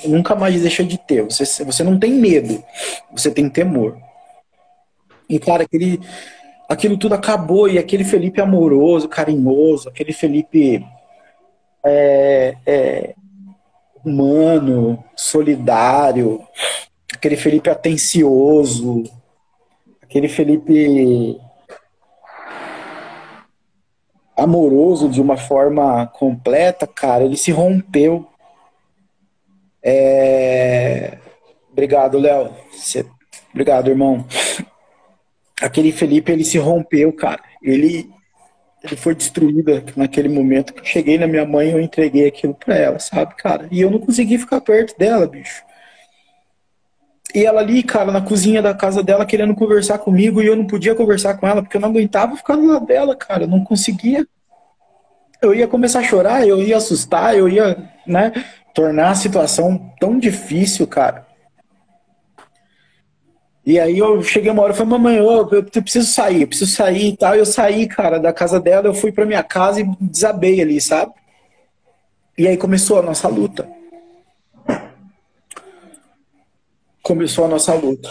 [0.05, 1.23] nunca mais deixa de ter.
[1.23, 2.63] Você, você não tem medo,
[3.11, 3.97] você tem temor.
[5.27, 5.99] E, cara, aquele,
[6.69, 10.85] aquilo tudo acabou, e aquele Felipe amoroso, carinhoso, aquele Felipe
[11.83, 13.15] é, é,
[14.05, 16.43] humano, solidário,
[17.11, 19.03] aquele Felipe atencioso,
[20.03, 21.41] aquele Felipe
[24.35, 28.27] amoroso de uma forma completa, cara, ele se rompeu.
[29.81, 31.17] É...
[31.71, 32.51] Obrigado, Léo.
[32.73, 33.05] Cê...
[33.51, 34.25] Obrigado, irmão.
[35.61, 37.41] Aquele Felipe, ele se rompeu, cara.
[37.63, 38.09] Ele,
[38.83, 42.75] ele foi destruído naquele momento que eu cheguei na minha mãe eu entreguei aquilo pra
[42.75, 43.67] ela, sabe, cara?
[43.71, 45.63] E eu não consegui ficar perto dela, bicho.
[47.35, 50.65] E ela ali, cara, na cozinha da casa dela, querendo conversar comigo, e eu não
[50.65, 53.43] podia conversar com ela, porque eu não aguentava ficar do lado dela, cara.
[53.43, 54.25] Eu não conseguia.
[55.41, 58.31] Eu ia começar a chorar, eu ia assustar, eu ia, né,
[58.73, 61.27] tornar a situação tão difícil, cara.
[63.65, 66.71] E aí eu cheguei uma hora e falei, mamãe, eu, eu, preciso sair, eu preciso
[66.71, 67.35] sair e tal.
[67.35, 71.11] Eu saí, cara, da casa dela, eu fui pra minha casa e desabei ali, sabe?
[72.37, 73.67] E aí começou a nossa luta.
[77.05, 78.09] Começou a nossa luta.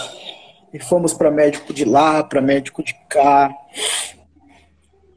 [0.72, 3.52] E fomos para médico de lá, para médico de cá.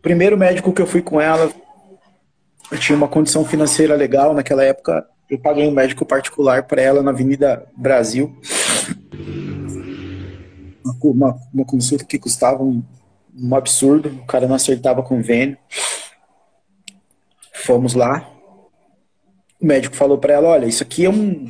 [0.01, 1.51] Primeiro médico que eu fui com ela,
[2.71, 5.07] eu tinha uma condição financeira legal naquela época.
[5.29, 8.35] Eu paguei um médico particular para ela na Avenida Brasil.
[11.03, 12.83] Uma, uma consulta que custava um,
[13.35, 15.57] um absurdo, o cara não acertava convênio.
[17.53, 18.27] Fomos lá.
[19.61, 21.49] O médico falou para ela: Olha, isso aqui é um,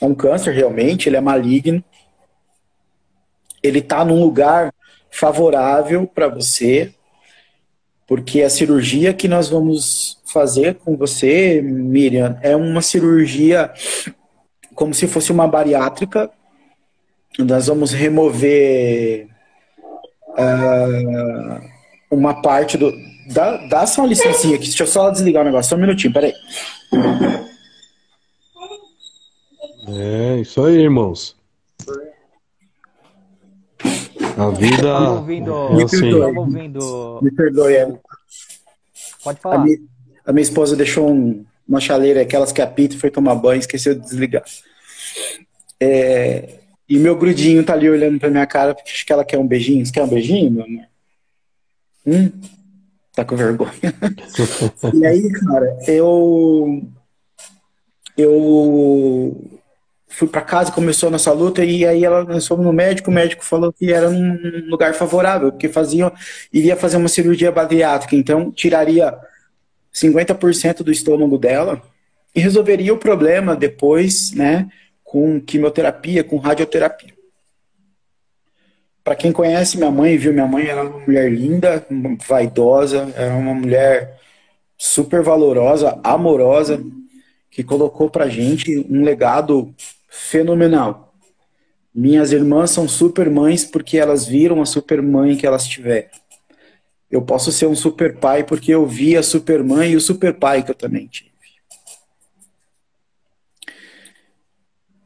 [0.00, 1.82] é um câncer realmente, ele é maligno.
[3.62, 4.72] Ele está num lugar
[5.10, 6.92] favorável para você.
[8.06, 13.72] Porque a cirurgia que nós vamos fazer com você, Miriam, é uma cirurgia
[14.74, 16.30] como se fosse uma bariátrica.
[17.38, 19.26] Nós vamos remover
[20.38, 21.60] uh,
[22.10, 22.92] uma parte do.
[23.28, 26.12] Dá, dá só uma licencinha aqui, deixa eu só desligar o negócio, só um minutinho,
[26.12, 26.32] peraí.
[29.88, 31.36] É, isso aí, irmãos.
[34.36, 34.74] A vida.
[34.74, 35.52] Estamos ouvindo.
[35.52, 36.12] É assim.
[36.12, 37.20] ouvindo.
[37.22, 37.98] Me perdoe, é.
[39.22, 39.56] Pode falar.
[39.56, 39.78] A minha,
[40.26, 44.00] a minha esposa deixou um, uma chaleira, aquelas que apita foi tomar banho, esqueceu de
[44.00, 44.44] desligar.
[45.80, 46.58] É,
[46.88, 49.46] e meu grudinho tá ali olhando pra minha cara, porque acho que ela quer um
[49.46, 49.84] beijinho.
[49.84, 50.84] Você quer um beijinho, meu amor?
[52.06, 52.32] Hum?
[53.14, 53.70] Tá com vergonha.
[54.94, 56.82] e aí, cara, eu.
[58.16, 59.55] Eu
[60.16, 63.44] fui para casa, começou a nossa luta, e aí ela, fomos no médico, o médico
[63.44, 66.10] falou que era um lugar favorável, porque faziam,
[66.50, 69.14] iria fazer uma cirurgia bariátrica, então tiraria
[69.92, 71.82] 50% do estômago dela
[72.34, 74.70] e resolveria o problema depois, né,
[75.04, 77.12] com quimioterapia, com radioterapia.
[79.04, 81.86] Para quem conhece minha mãe, viu minha mãe, era uma mulher linda,
[82.26, 84.18] vaidosa, era uma mulher
[84.78, 86.82] super valorosa, amorosa,
[87.50, 89.74] que colocou pra gente um legado
[90.16, 91.14] fenomenal.
[91.94, 96.10] Minhas irmãs são super mães porque elas viram a super mãe que elas tiveram.
[97.10, 100.34] Eu posso ser um super pai porque eu vi a super mãe e o super
[100.34, 101.30] pai que eu também tive.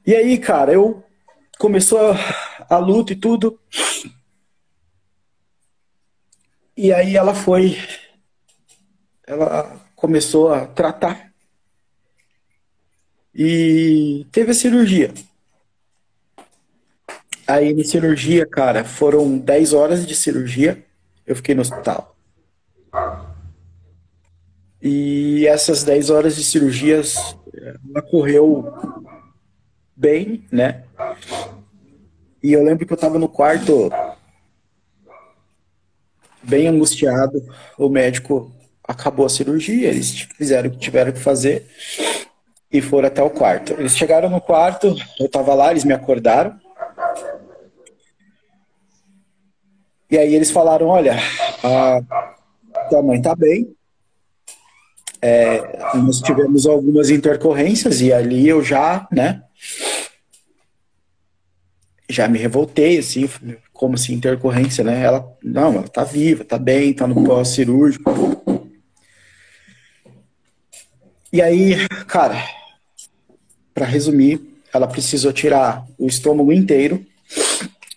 [0.07, 1.05] E aí, cara, eu
[1.59, 2.17] começou a,
[2.69, 3.61] a luta e tudo.
[6.77, 7.77] E aí ela foi
[9.27, 11.30] ela começou a tratar
[13.35, 15.13] e teve a cirurgia.
[17.47, 20.85] Aí na cirurgia, cara, foram 10 horas de cirurgia.
[21.27, 22.17] Eu fiquei no hospital.
[24.81, 27.17] E essas 10 horas de cirurgias,
[27.53, 28.73] ela correu
[29.97, 30.85] bem, né?
[32.43, 33.91] E eu lembro que eu tava no quarto
[36.43, 37.45] bem angustiado.
[37.77, 38.51] O médico
[38.83, 41.67] acabou a cirurgia, eles fizeram o que tiveram que fazer
[42.73, 43.73] e foram até o quarto.
[43.73, 46.59] Eles chegaram no quarto, eu tava lá, eles me acordaram.
[50.11, 51.17] E aí eles falaram, olha,
[51.63, 52.01] a
[52.89, 53.75] tua mãe tá bem.
[55.23, 59.43] É, nós tivemos algumas intercorrências e ali eu já, né,
[62.09, 63.29] já me revoltei, assim,
[63.73, 65.03] como assim, intercorrência, né?
[65.03, 68.11] Ela, não, ela tá viva, tá bem, tá no pós-cirúrgico.
[71.33, 71.77] E aí,
[72.09, 72.35] cara,
[73.75, 74.41] para resumir,
[74.73, 77.05] ela precisou tirar o estômago inteiro,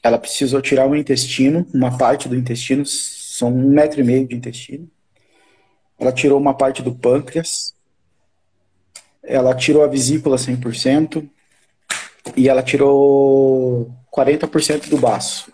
[0.02, 4.36] ela precisou tirar o intestino, uma parte do intestino, são um metro e meio de
[4.36, 4.90] intestino.
[6.00, 7.74] Ela tirou uma parte do pâncreas,
[9.24, 11.28] ela tirou a vesícula 100%
[12.36, 15.52] e ela tirou 40% do baço.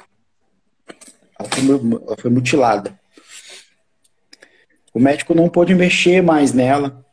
[1.38, 1.64] Ela foi,
[2.08, 3.00] ela foi mutilada.
[4.94, 7.06] O médico não pôde mexer mais nela,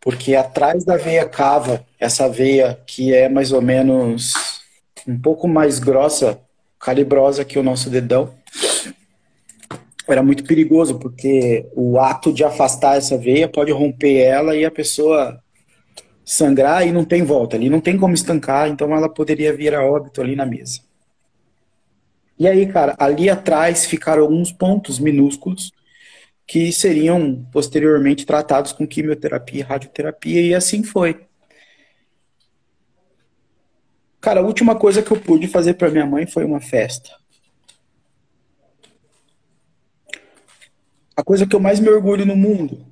[0.00, 4.32] porque atrás da veia cava, essa veia que é mais ou menos
[5.06, 6.40] um pouco mais grossa,
[6.78, 8.34] calibrosa que o nosso dedão,
[10.08, 14.70] era muito perigoso, porque o ato de afastar essa veia pode romper ela e a
[14.70, 15.38] pessoa
[16.24, 19.84] sangrar e não tem volta, ali não tem como estancar, então ela poderia vir a
[19.84, 20.80] óbito ali na mesa.
[22.38, 25.70] E aí, cara, ali atrás ficaram alguns pontos minúsculos
[26.50, 31.24] que seriam posteriormente tratados com quimioterapia e radioterapia, e assim foi.
[34.20, 37.16] Cara, a última coisa que eu pude fazer para minha mãe foi uma festa.
[41.16, 42.84] A coisa que eu mais me orgulho no mundo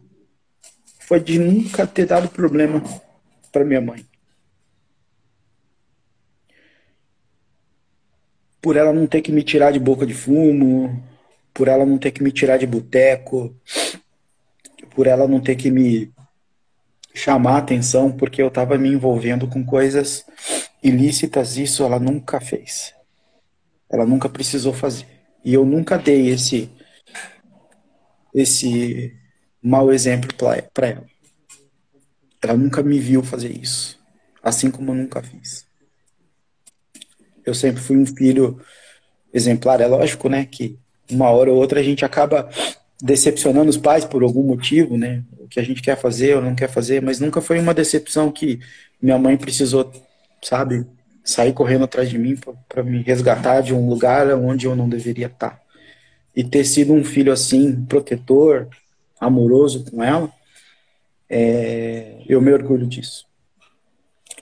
[1.00, 2.80] foi de nunca ter dado problema
[3.50, 4.06] para minha mãe.
[8.62, 11.02] Por ela não ter que me tirar de boca de fumo,
[11.58, 13.52] por ela não ter que me tirar de boteco,
[14.94, 16.12] por ela não ter que me
[17.12, 20.24] chamar atenção porque eu estava me envolvendo com coisas
[20.80, 22.94] ilícitas, isso ela nunca fez.
[23.90, 25.04] Ela nunca precisou fazer.
[25.44, 26.70] E eu nunca dei esse
[28.32, 29.12] esse
[29.60, 30.32] mau exemplo
[30.72, 31.06] para ela.
[32.40, 33.98] Ela nunca me viu fazer isso,
[34.40, 35.66] assim como eu nunca fiz.
[37.44, 38.64] Eu sempre fui um filho
[39.34, 40.78] exemplar, é lógico, né, que
[41.10, 42.48] uma hora ou outra a gente acaba
[43.00, 45.22] decepcionando os pais por algum motivo, né?
[45.38, 48.30] O que a gente quer fazer ou não quer fazer, mas nunca foi uma decepção
[48.30, 48.60] que
[49.00, 49.90] minha mãe precisou,
[50.42, 50.84] sabe,
[51.24, 52.36] sair correndo atrás de mim
[52.68, 55.60] para me resgatar de um lugar onde eu não deveria estar.
[56.34, 58.68] e ter sido um filho assim, protetor,
[59.20, 60.30] amoroso com ela,
[61.28, 63.26] é, eu me orgulho disso.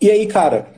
[0.01, 0.69] E aí, cara,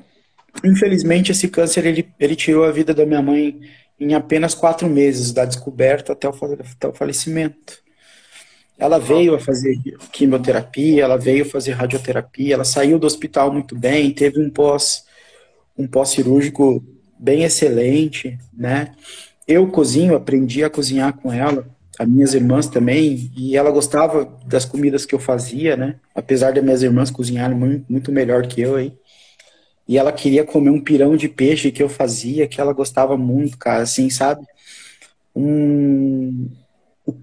[0.65, 3.61] infelizmente esse câncer ele, ele tirou a vida da minha mãe
[4.01, 7.83] em apenas quatro meses, da descoberta até o, até o falecimento.
[8.79, 9.77] Ela veio a fazer
[10.13, 15.05] quimioterapia, ela veio fazer radioterapia, ela saiu do hospital muito bem, teve um pós
[15.77, 16.85] um pós cirúrgico
[17.19, 18.93] bem excelente, né?
[19.47, 21.67] Eu cozinho, aprendi a cozinhar com ela,
[21.99, 25.97] as minhas irmãs também, e ela gostava das comidas que eu fazia, né?
[26.15, 28.93] Apesar das minhas irmãs cozinharem muito, muito melhor que eu aí.
[29.89, 33.57] E ela queria comer um pirão de peixe que eu fazia, que ela gostava muito,
[33.57, 34.47] cara, assim, sabe?
[35.35, 36.51] Um...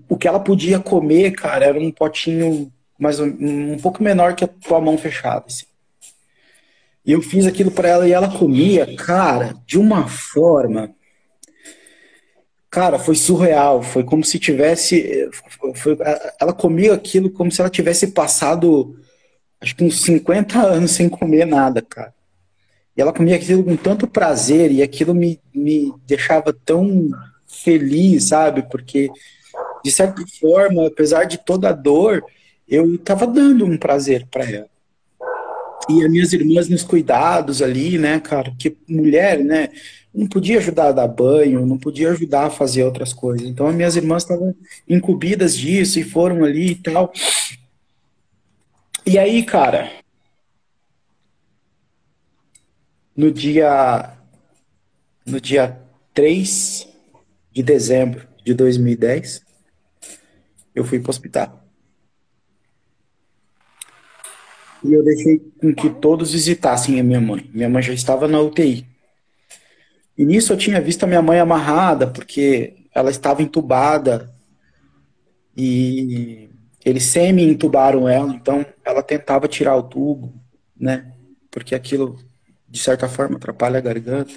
[0.10, 4.44] O, que ela podia comer, cara, era um potinho mais um, um pouco menor que
[4.44, 5.66] a tua mão fechada, assim.
[7.06, 10.92] E eu fiz aquilo para ela e ela comia, cara, de uma forma.
[12.68, 13.84] Cara, foi surreal.
[13.84, 15.30] Foi como se tivesse.
[15.76, 15.96] Foi,
[16.42, 19.00] ela comia aquilo como se ela tivesse passado,
[19.62, 22.15] acho que uns 50 anos sem comer nada, cara.
[22.96, 27.10] E ela comia aquilo com tanto prazer e aquilo me, me deixava tão
[27.46, 28.64] feliz, sabe?
[28.70, 29.10] Porque,
[29.84, 32.24] de certa forma, apesar de toda a dor,
[32.68, 34.70] eu estava dando um prazer para ela.
[35.90, 38.52] E as minhas irmãs nos cuidados ali, né, cara?
[38.58, 39.70] Que mulher, né?
[40.14, 43.48] Não podia ajudar a dar banho, não podia ajudar a fazer outras coisas.
[43.48, 44.56] Então, as minhas irmãs estavam
[44.88, 47.12] incumbidas disso e foram ali e tal.
[49.06, 49.92] E aí, cara,
[53.16, 54.12] no dia
[55.26, 55.82] no dia
[56.14, 56.88] 3
[57.52, 59.42] de dezembro de 2010,
[60.76, 61.64] eu fui para o hospital.
[64.84, 67.50] E eu deixei com que todos visitassem a minha mãe.
[67.52, 68.86] Minha mãe já estava na UTI.
[70.18, 74.32] E nisso eu tinha visto a minha mãe amarrada, porque ela estava entubada.
[75.58, 76.50] E
[76.84, 80.34] eles semi-entubaram ela, então ela tentava tirar o tubo,
[80.80, 81.12] né?
[81.50, 82.20] Porque aquilo,
[82.76, 84.34] de certa forma, atrapalha a garganta.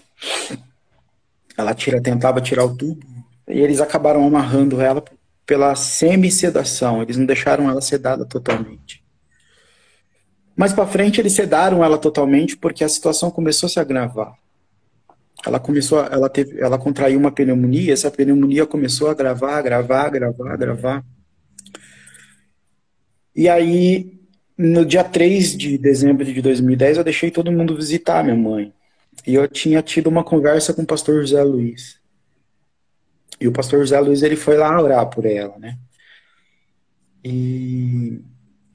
[1.56, 3.04] Ela tira, tentava tirar o tubo.
[3.48, 5.02] E eles acabaram amarrando ela
[5.44, 7.02] pela semi-sedação.
[7.02, 9.02] Eles não deixaram ela sedada totalmente.
[10.56, 14.32] Mais para frente eles sedaram ela totalmente porque a situação começou a se agravar.
[15.44, 20.06] Ela começou, a, ela teve, ela contraiu uma pneumonia, essa pneumonia começou a agravar, agravar,
[20.06, 21.04] agravar, agravar.
[23.34, 24.17] E aí,
[24.58, 28.72] no dia 3 de dezembro de 2010, eu deixei todo mundo visitar minha mãe.
[29.24, 32.00] E eu tinha tido uma conversa com o pastor José Luiz.
[33.40, 35.78] E o pastor José Luiz, ele foi lá orar por ela, né?
[37.24, 38.20] E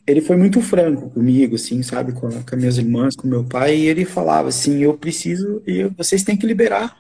[0.08, 3.88] ele foi muito franco comigo, assim, sabe, com, com minhas irmãs, com meu pai, e
[3.88, 6.98] ele falava assim, eu preciso, e vocês têm que liberar.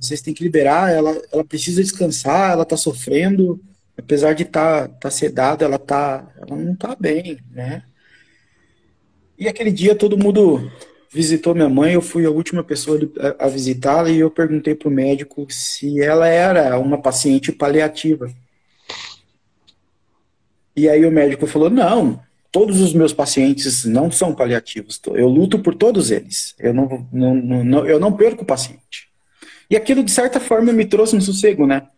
[0.00, 3.60] Vocês têm que liberar, ela, ela precisa descansar, ela tá sofrendo,
[4.02, 7.84] apesar de estar tá, tá sedada, ela tá, ela não tá bem, né?
[9.38, 10.70] E aquele dia todo mundo
[11.10, 12.98] visitou minha mãe, eu fui a última pessoa
[13.38, 18.30] a, visitá-la e eu perguntei pro médico se ela era uma paciente paliativa.
[20.74, 25.00] E aí o médico falou: não, todos os meus pacientes não são paliativos.
[25.14, 26.54] Eu luto por todos eles.
[26.58, 29.10] Eu não, não, não, eu não perco o paciente.
[29.68, 31.88] E aquilo, de certa forma, me trouxe um sossego, né?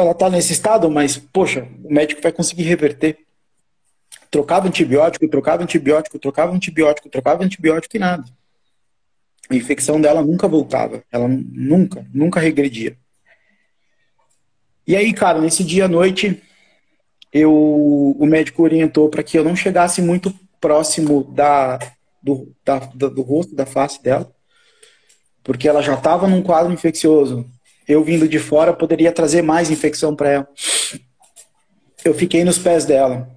[0.00, 3.18] Ela está nesse estado, mas, poxa, o médico vai conseguir reverter.
[4.30, 8.24] Trocava antibiótico, trocava antibiótico, trocava antibiótico, trocava antibiótico e nada.
[9.50, 11.02] A infecção dela nunca voltava.
[11.12, 12.96] Ela nunca, nunca regredia.
[14.86, 16.42] E aí, cara, nesse dia à noite,
[17.32, 21.78] eu, o médico orientou para que eu não chegasse muito próximo da,
[22.22, 24.32] do, da, do rosto, da face dela,
[25.44, 27.46] porque ela já estava num quadro infeccioso.
[27.90, 30.48] Eu vindo de fora poderia trazer mais infecção para ela.
[32.04, 33.28] Eu fiquei nos pés dela.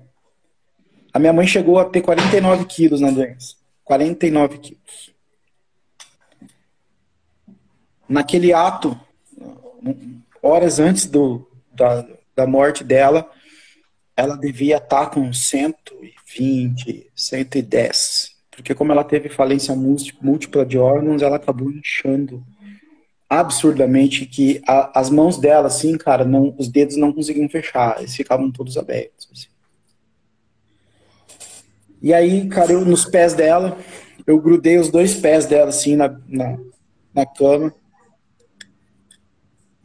[1.11, 3.55] A minha mãe chegou a ter 49 quilos na doença.
[3.83, 5.11] 49 quilos.
[8.07, 8.95] Naquele ato,
[10.39, 13.27] horas antes do, da, da morte dela,
[14.15, 18.35] ela devia estar com 120, 110.
[18.51, 22.45] Porque como ela teve falência múltipla de órgãos, ela acabou inchando
[23.39, 28.15] absurdamente que a, as mãos dela, assim, cara, não, os dedos não conseguiam fechar, eles
[28.15, 29.29] ficavam todos abertos.
[29.31, 29.47] Assim.
[32.01, 33.77] E aí, cara, eu nos pés dela,
[34.27, 36.57] eu grudei os dois pés dela, assim, na, na,
[37.13, 37.73] na cama.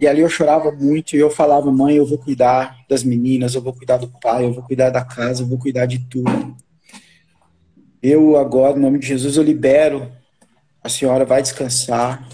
[0.01, 3.61] E ali eu chorava muito e eu falava, mãe, eu vou cuidar das meninas, eu
[3.61, 6.57] vou cuidar do pai, eu vou cuidar da casa, eu vou cuidar de tudo.
[8.01, 10.11] Eu agora, em nome de Jesus, eu libero.
[10.83, 12.29] A senhora vai descansar.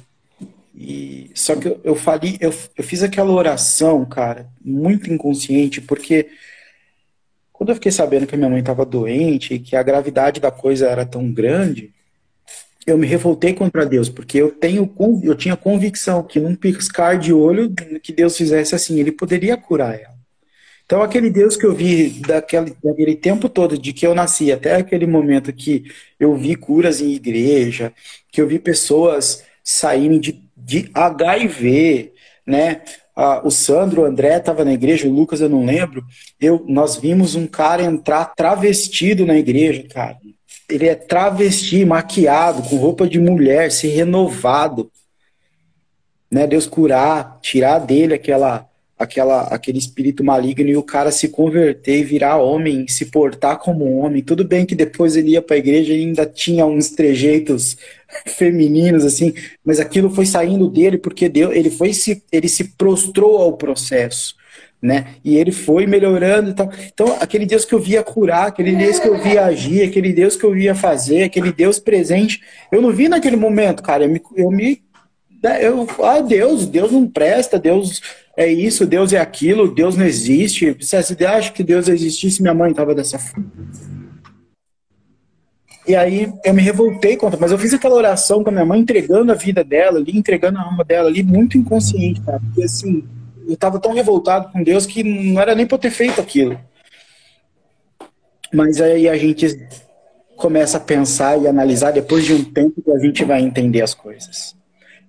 [0.74, 6.28] E só que eu, eu falei, eu, eu fiz aquela oração, cara, muito inconsciente, porque
[7.52, 10.88] quando eu fiquei sabendo que minha mãe estava doente e que a gravidade da coisa
[10.88, 11.94] era tão grande,
[12.86, 17.32] eu me revoltei contra Deus, porque eu tenho eu tinha convicção que num piscar de
[17.32, 17.72] olho
[18.02, 20.14] que Deus fizesse assim, ele poderia curar ela.
[20.84, 24.74] Então aquele Deus que eu vi daquele, daquele tempo todo, de que eu nasci até
[24.76, 25.84] aquele momento que
[26.20, 27.92] eu vi curas em igreja,
[28.30, 32.12] que eu vi pessoas saírem de, de HIV,
[32.46, 32.82] né?
[33.16, 36.04] Ah, o Sandro, o André estava na igreja, o Lucas eu não lembro.
[36.40, 40.18] Eu, nós vimos um cara entrar travestido na igreja, cara.
[40.68, 44.90] Ele é travesti, maquiado, com roupa de mulher, se renovado.
[46.30, 46.46] Né?
[46.46, 48.68] Deus curar, tirar dele aquela
[48.98, 53.98] aquela, aquele espírito maligno e o cara se converter e virar homem, se portar como
[53.98, 54.22] homem.
[54.22, 57.76] Tudo bem que depois ele ia para a igreja e ainda tinha uns trejeitos
[58.26, 59.34] femininos assim,
[59.64, 64.36] mas aquilo foi saindo dele porque Deus, ele foi se ele se prostrou ao processo.
[64.80, 65.14] Né?
[65.24, 66.70] E ele foi melhorando e tal.
[66.92, 70.36] Então, aquele Deus que eu via curar, aquele Deus que eu via agir, aquele Deus
[70.36, 74.04] que eu via fazer, aquele Deus presente, eu não vi naquele momento, cara.
[74.04, 74.84] Eu me, eu me
[75.60, 78.00] eu, ah, Deus, Deus não presta, Deus
[78.36, 80.76] é isso, Deus é aquilo, Deus não existe.
[80.80, 83.50] Se você acha que Deus existisse, minha mãe estava dessa forma.
[85.86, 88.80] E aí eu me revoltei contra, mas eu fiz aquela oração com a minha mãe,
[88.80, 92.40] entregando a vida dela ali, entregando a alma dela ali, muito inconsciente, cara.
[92.40, 93.04] Porque assim,
[93.46, 96.58] eu estava tão revoltado com Deus que não era nem para ter feito aquilo.
[98.52, 99.46] Mas aí a gente
[100.36, 103.94] começa a pensar e analisar depois de um tempo que a gente vai entender as
[103.94, 104.56] coisas.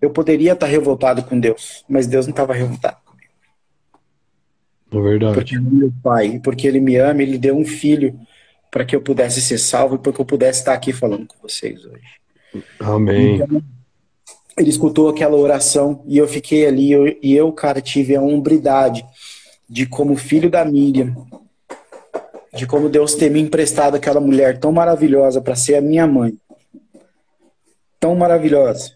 [0.01, 3.04] Eu poderia estar revoltado com Deus, mas Deus não estava revoltado.
[4.91, 5.35] É verdade.
[5.35, 8.19] Porque ele é meu pai, porque ele me ama, ele deu um filho
[8.71, 11.37] para que eu pudesse ser salvo e para que eu pudesse estar aqui falando com
[11.41, 12.03] vocês hoje.
[12.79, 13.35] Amém.
[13.35, 13.63] Então,
[14.57, 19.05] ele escutou aquela oração e eu fiquei ali eu, e eu, cara, tive a hombridade
[19.67, 21.15] de como filho da Miriam,
[22.53, 26.37] de como Deus ter me emprestado aquela mulher tão maravilhosa para ser a minha mãe.
[27.99, 28.93] Tão maravilhosa.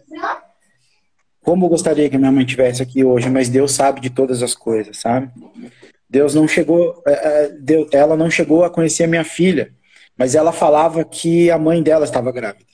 [1.41, 4.43] Como eu gostaria que a minha mãe tivesse aqui hoje, mas Deus sabe de todas
[4.43, 5.29] as coisas, sabe?
[6.09, 9.73] Deus não chegou, é, é, ela não chegou a conhecer a minha filha,
[10.17, 12.65] mas ela falava que a mãe dela estava grávida.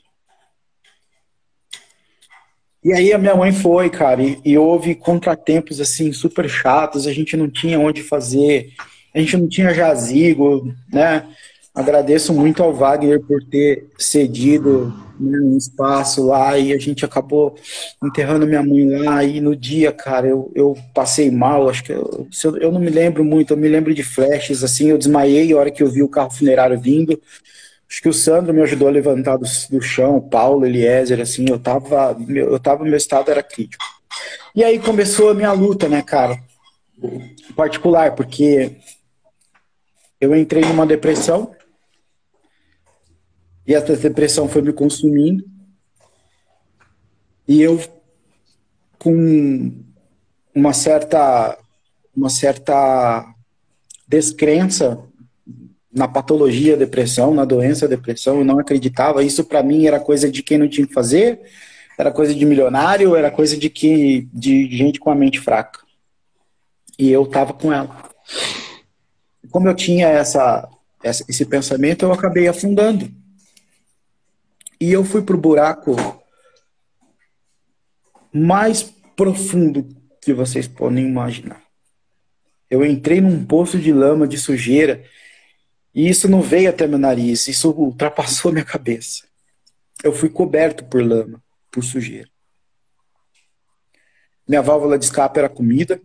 [2.84, 7.12] E aí a minha mãe foi, cara, e, e houve contratempos assim super chatos, a
[7.12, 8.74] gente não tinha onde fazer,
[9.14, 11.28] a gente não tinha jazigo, né?
[11.76, 17.54] Agradeço muito ao Wagner por ter cedido né, um espaço lá e a gente acabou
[18.02, 19.22] enterrando minha mãe lá.
[19.26, 21.68] E no dia, cara, eu, eu passei mal.
[21.68, 22.28] Acho que eu,
[22.62, 24.88] eu não me lembro muito, eu me lembro de flashes assim.
[24.88, 27.22] Eu desmaiei a hora que eu vi o carro funerário vindo.
[27.90, 31.46] Acho que o Sandro me ajudou a levantar do, do chão, o Paulo, Eliezer, assim.
[31.50, 33.84] Eu tava, meu, eu tava, meu estado era crítico.
[34.56, 36.40] E aí começou a minha luta, né, cara?
[37.54, 38.78] Particular, porque
[40.22, 41.55] eu entrei numa depressão
[43.68, 45.44] e essa depressão foi me consumindo.
[47.48, 47.82] E eu,
[49.00, 49.72] com
[50.54, 51.58] uma certa,
[52.16, 53.26] uma certa
[54.08, 55.00] descrença
[55.92, 59.24] na patologia depressão, na doença depressão, eu não acreditava.
[59.24, 61.40] Isso para mim era coisa de quem não tinha que fazer,
[61.98, 65.80] era coisa de milionário, era coisa de que de gente com a mente fraca.
[67.00, 68.10] E eu tava com ela.
[69.50, 70.68] Como eu tinha essa,
[71.04, 73.10] esse pensamento, eu acabei afundando.
[74.80, 75.96] E eu fui pro buraco
[78.34, 78.84] mais
[79.16, 79.88] profundo
[80.22, 81.64] que vocês podem imaginar.
[82.70, 85.04] Eu entrei num poço de lama, de sujeira,
[85.94, 89.24] e isso não veio até meu nariz, isso ultrapassou minha cabeça.
[90.04, 92.28] Eu fui coberto por lama, por sujeira.
[94.48, 96.02] Minha válvula de escape era comida,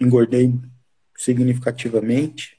[0.00, 0.52] engordei
[1.16, 2.58] significativamente.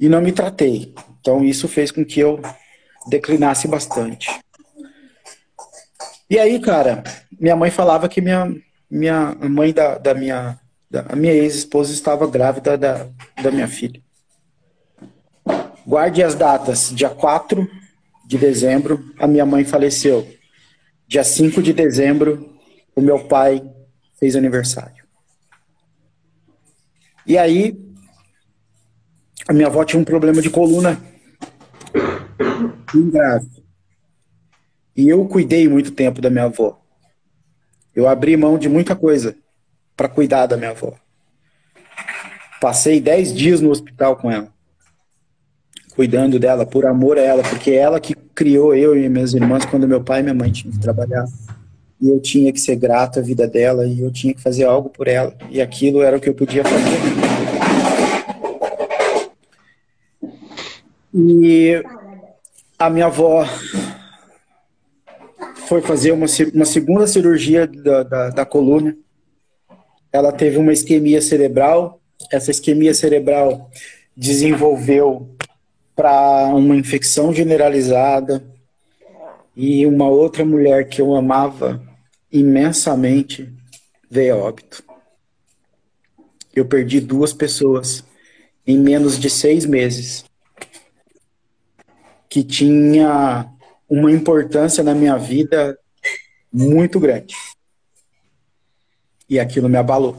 [0.00, 0.94] E não me tratei.
[1.20, 2.40] Então isso fez com que eu
[3.08, 4.28] declinasse bastante.
[6.28, 7.02] E aí, cara,
[7.38, 8.54] minha mãe falava que minha,
[8.90, 10.58] minha mãe da, da minha
[10.92, 13.08] da, minha ex-esposa estava grávida da,
[13.42, 14.00] da minha filha.
[15.86, 16.90] Guarde as datas.
[16.94, 17.66] Dia 4
[18.26, 20.28] de dezembro, a minha mãe faleceu.
[21.08, 22.54] Dia 5 de dezembro,
[22.94, 23.62] o meu pai
[24.20, 25.02] fez aniversário.
[27.26, 27.74] E aí,
[29.48, 31.00] a minha avó tinha um problema de coluna
[33.00, 33.48] grave.
[34.96, 36.78] E eu cuidei muito tempo da minha avó.
[37.94, 39.34] Eu abri mão de muita coisa
[39.96, 40.94] para cuidar da minha avó.
[42.60, 44.48] Passei dez dias no hospital com ela,
[45.96, 49.88] cuidando dela, por amor a ela, porque ela que criou eu e minhas irmãs quando
[49.88, 51.26] meu pai e minha mãe tinham que trabalhar.
[52.00, 54.90] e eu tinha que ser grato à vida dela e eu tinha que fazer algo
[54.90, 56.98] por ela e aquilo era o que eu podia fazer.
[61.14, 61.82] E
[62.86, 63.46] a minha avó
[65.68, 68.96] foi fazer uma, uma segunda cirurgia da, da, da coluna.
[70.12, 72.00] Ela teve uma isquemia cerebral.
[72.30, 73.70] Essa isquemia cerebral
[74.16, 75.30] desenvolveu
[75.94, 78.42] para uma infecção generalizada
[79.54, 81.80] e uma outra mulher que eu amava
[82.32, 83.48] imensamente
[84.10, 84.82] veio a óbito.
[86.54, 88.04] Eu perdi duas pessoas
[88.66, 90.24] em menos de seis meses
[92.32, 93.46] que tinha
[93.86, 95.78] uma importância na minha vida
[96.50, 97.34] muito grande.
[99.28, 100.16] E aquilo me abalou.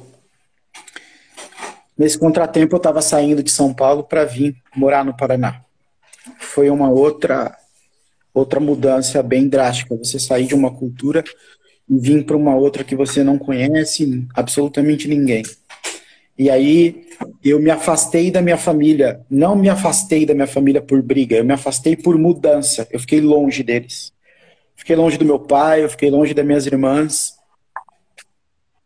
[1.97, 5.63] Nesse contratempo, eu estava saindo de São Paulo para vir morar no Paraná.
[6.37, 7.57] Foi uma outra
[8.31, 9.97] outra mudança bem drástica.
[9.97, 11.23] Você sair de uma cultura
[11.89, 15.41] e vir para uma outra que você não conhece absolutamente ninguém.
[16.37, 17.07] E aí
[17.49, 19.21] eu me afastei da minha família.
[19.29, 22.87] Não me afastei da minha família por briga, eu me afastei por mudança.
[22.91, 24.13] Eu fiquei longe deles.
[24.75, 27.33] Fiquei longe do meu pai, eu fiquei longe das minhas irmãs.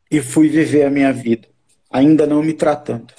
[0.10, 1.48] E fui viver a minha vida
[1.90, 3.14] ainda não me tratando.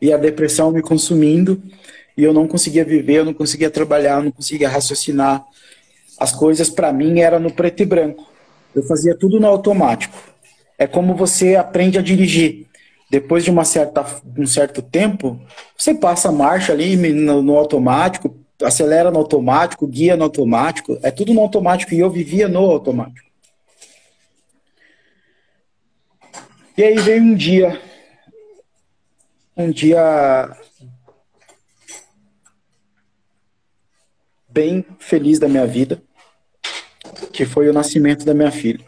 [0.00, 1.62] E a depressão me consumindo,
[2.16, 5.44] e eu não conseguia viver, eu não conseguia trabalhar, eu não conseguia raciocinar.
[6.18, 8.26] As coisas para mim eram no preto e branco.
[8.74, 10.16] Eu fazia tudo no automático.
[10.78, 12.66] É como você aprende a dirigir.
[13.10, 14.04] Depois de uma certa,
[14.36, 15.40] um certo tempo,
[15.76, 21.10] você passa a marcha ali no, no automático, acelera no automático, guia no automático, é
[21.10, 23.28] tudo no automático e eu vivia no automático.
[26.76, 27.80] E aí veio um dia,
[29.56, 30.56] um dia
[34.48, 36.02] bem feliz da minha vida,
[37.32, 38.84] que foi o nascimento da minha filha.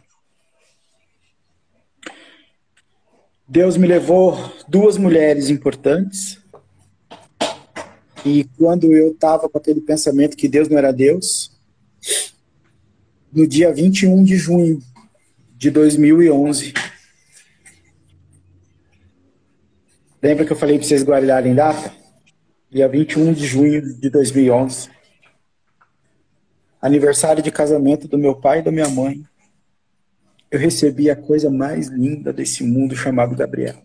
[3.49, 4.37] Deus me levou
[4.67, 6.39] duas mulheres importantes.
[8.25, 11.53] E quando eu estava com aquele pensamento que Deus não era Deus,
[13.33, 14.83] no dia 21 de junho
[15.57, 16.73] de 2011,
[20.27, 21.93] Lembra que eu falei para vocês guardarem data?
[22.69, 24.91] Dia 21 de junho de 2011.
[26.83, 29.23] Aniversário de casamento do meu pai e da minha mãe.
[30.51, 33.83] Eu recebi a coisa mais linda desse mundo chamado Gabriela.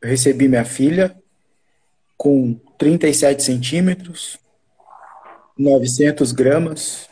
[0.00, 1.16] Eu recebi minha filha
[2.16, 4.38] com 37 centímetros,
[5.58, 7.08] 900 gramas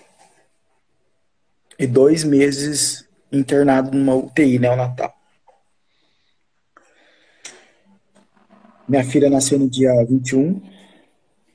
[1.79, 5.15] e dois meses internado numa UTI neonatal.
[8.89, 10.61] Minha filha nasceu no dia 21.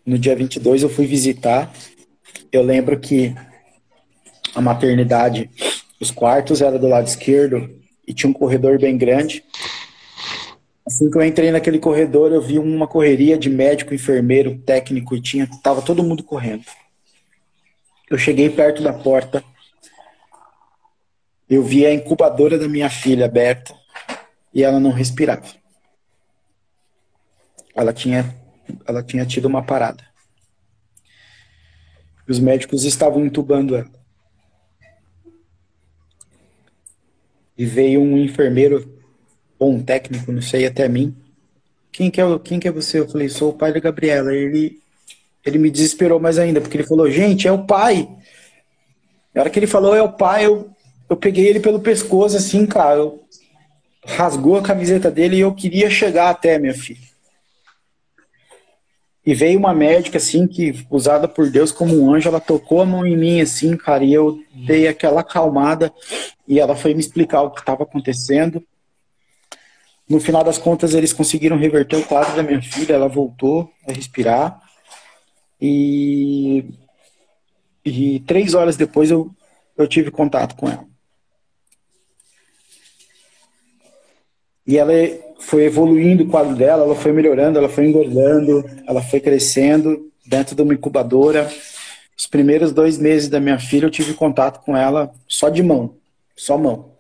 [0.06, 1.72] No dia 22 eu fui visitar.
[2.52, 3.36] Eu lembro que
[4.56, 5.50] a maternidade,
[6.00, 7.70] os quartos eram do lado esquerdo
[8.08, 9.44] e tinha um corredor bem grande.
[10.86, 15.22] Assim que eu entrei naquele corredor, eu vi uma correria de médico, enfermeiro, técnico e
[15.22, 16.66] tinha tava todo mundo correndo.
[18.10, 19.44] Eu cheguei perto da porta.
[21.48, 23.74] Eu vi a incubadora da minha filha aberta
[24.54, 25.60] e ela não respirava
[27.80, 28.36] ela tinha,
[28.86, 30.04] ela tinha tido uma parada.
[32.28, 33.99] Os médicos estavam entubando ela.
[37.60, 38.90] E veio um enfermeiro
[39.60, 41.16] ou um técnico, não sei, até mim.
[41.92, 43.00] Quem que é, quem que é você?
[43.00, 44.34] Eu falei, sou o pai da Gabriela.
[44.34, 44.80] Ele,
[45.46, 48.10] ele me desesperou mais ainda, porque ele falou, gente, é o pai.
[49.36, 50.72] Na hora que ele falou, é o pai, eu,
[51.10, 52.96] eu peguei ele pelo pescoço, assim, cara.
[52.96, 53.24] Eu,
[54.06, 57.09] rasgou a camiseta dele e eu queria chegar até, minha filha.
[59.30, 62.86] E veio uma médica, assim, que, usada por Deus como um anjo, ela tocou a
[62.88, 65.94] mão em mim, assim, cara, e eu dei aquela acalmada,
[66.48, 68.66] e ela foi me explicar o que estava acontecendo.
[70.10, 73.92] No final das contas, eles conseguiram reverter o quadro da minha filha, ela voltou a
[73.92, 74.60] respirar,
[75.62, 76.66] e,
[77.86, 79.30] e três horas depois eu,
[79.78, 80.88] eu tive contato com ela.
[84.66, 84.92] E ela
[85.50, 90.56] foi evoluindo o quadro dela, ela foi melhorando, ela foi engordando, ela foi crescendo dentro
[90.56, 91.52] de uma incubadora.
[92.16, 95.96] Os primeiros dois meses da minha filha eu tive contato com ela só de mão,
[96.36, 96.92] só mão.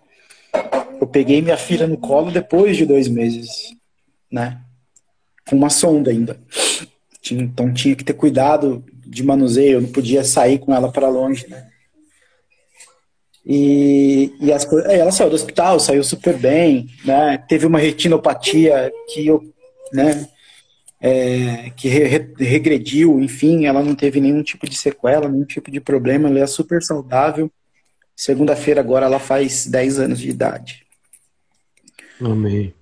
[0.99, 3.75] Eu peguei minha filha no colo depois de dois meses,
[4.31, 4.59] né?
[5.47, 6.39] Com uma sonda ainda.
[7.31, 11.47] Então tinha que ter cuidado de manuseio, eu não podia sair com ela para longe,
[11.47, 11.68] né?
[13.51, 17.43] E, e as, ela saiu do hospital, saiu super bem, né?
[17.49, 19.41] Teve uma retinopatia que eu,
[19.91, 20.29] né?
[21.01, 25.79] é, que re regrediu, enfim, ela não teve nenhum tipo de sequela, nenhum tipo de
[25.79, 27.49] problema, ela é super saudável.
[28.15, 30.85] Segunda-feira agora ela faz 10 anos de idade.
[32.19, 32.73] Amém.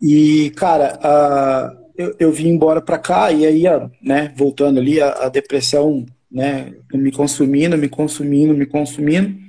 [0.00, 3.64] E, cara, a, eu, eu vim embora pra cá e aí,
[4.02, 9.45] né, voltando ali, a, a depressão, né, me consumindo, me consumindo, me consumindo.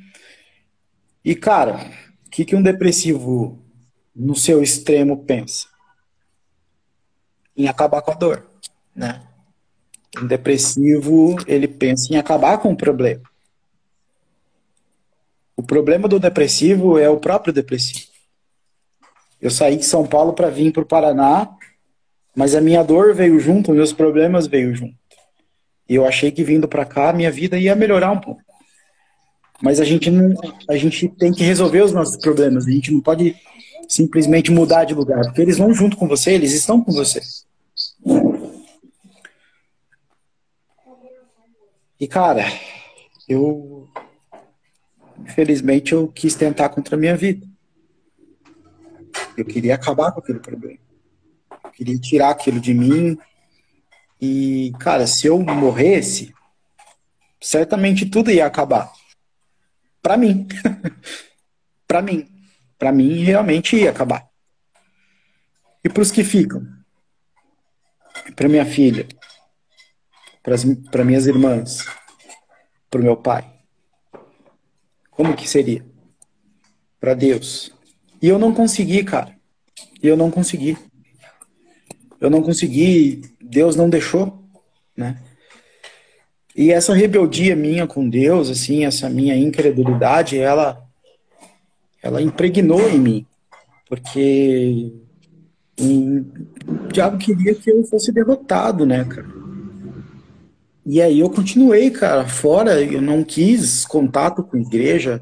[1.28, 1.92] E, cara,
[2.26, 3.62] o que, que um depressivo
[4.16, 5.68] no seu extremo pensa?
[7.54, 8.50] Em acabar com a dor,
[8.96, 9.28] né?
[10.18, 13.24] Um depressivo, ele pensa em acabar com o problema.
[15.54, 18.08] O problema do depressivo é o próprio depressivo.
[19.42, 21.54] Eu saí de São Paulo para vir para o Paraná,
[22.34, 24.96] mas a minha dor veio junto, meus problemas veio junto.
[25.90, 28.47] E eu achei que vindo para cá minha vida ia melhorar um pouco.
[29.62, 30.34] Mas a gente não,
[30.70, 32.68] a gente tem que resolver os nossos problemas.
[32.68, 33.36] A gente não pode
[33.88, 37.22] simplesmente mudar de lugar, porque eles vão junto com você, eles estão com você.
[42.00, 42.46] E cara,
[43.28, 43.88] eu
[45.20, 47.46] infelizmente eu quis tentar contra a minha vida.
[49.36, 50.80] Eu queria acabar com aquele problema.
[51.64, 53.18] Eu queria tirar aquilo de mim.
[54.20, 56.34] E, cara, se eu morresse,
[57.40, 58.92] certamente tudo ia acabar.
[60.02, 60.48] Para mim.
[61.88, 62.28] para mim.
[62.78, 64.28] Para mim, realmente ia acabar.
[65.84, 66.68] E para os que ficam?
[68.36, 69.08] Para minha filha,
[70.92, 71.86] para minhas irmãs,
[72.90, 73.50] para o meu pai.
[75.12, 75.86] Como que seria?
[77.00, 77.72] Para Deus.
[78.22, 79.36] E eu não consegui, cara.
[80.02, 80.78] E eu não consegui.
[82.20, 84.44] Eu não consegui, Deus não deixou,
[84.96, 85.22] né?
[86.58, 90.84] E essa rebeldia minha com Deus, assim, essa minha incredulidade, ela
[92.02, 93.26] ela impregnou em mim,
[93.88, 94.92] porque
[95.80, 99.28] o diabo queria que eu fosse derrotado, né, cara?
[100.84, 105.22] E aí eu continuei, cara, fora, eu não quis contato com igreja,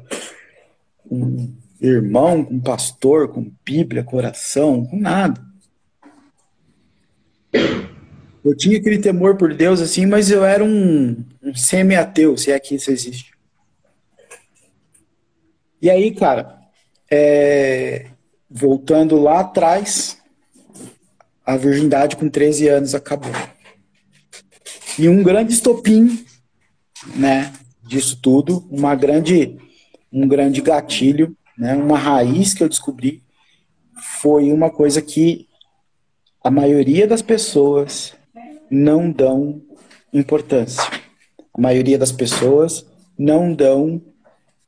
[1.06, 5.44] com irmão, com pastor, com Bíblia, coração, com nada.
[8.46, 12.60] Eu tinha aquele temor por Deus, assim, mas eu era um, um semi-ateu, se é
[12.60, 13.32] que isso existe.
[15.82, 16.56] E aí, cara,
[17.10, 18.06] é,
[18.48, 20.18] voltando lá atrás,
[21.44, 23.32] a virgindade com 13 anos acabou.
[24.96, 26.24] E um grande estopim,
[27.16, 29.58] né, disso tudo, uma grande,
[30.12, 33.22] um grande gatilho né, uma raiz que eu descobri
[34.00, 35.48] foi uma coisa que
[36.44, 38.14] a maioria das pessoas
[38.70, 39.62] não dão
[40.12, 40.82] importância.
[41.52, 42.86] A maioria das pessoas
[43.18, 44.02] não dão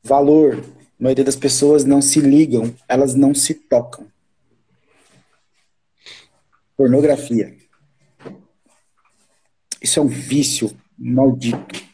[0.03, 0.63] valor.
[0.99, 4.07] A maioria das pessoas não se ligam, elas não se tocam.
[6.75, 7.55] Pornografia.
[9.81, 11.89] Isso é um vício maldito.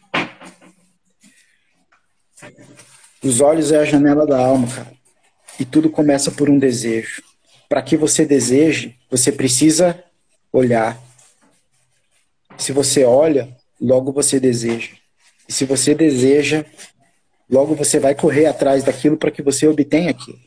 [3.23, 4.93] Os olhos é a janela da alma, cara.
[5.59, 7.23] E tudo começa por um desejo.
[7.67, 10.03] Para que você deseje, você precisa
[10.51, 10.99] olhar.
[12.57, 14.91] Se você olha, logo você deseja.
[15.47, 16.65] E se você deseja,
[17.49, 20.39] logo você vai correr atrás daquilo para que você obtenha aquilo.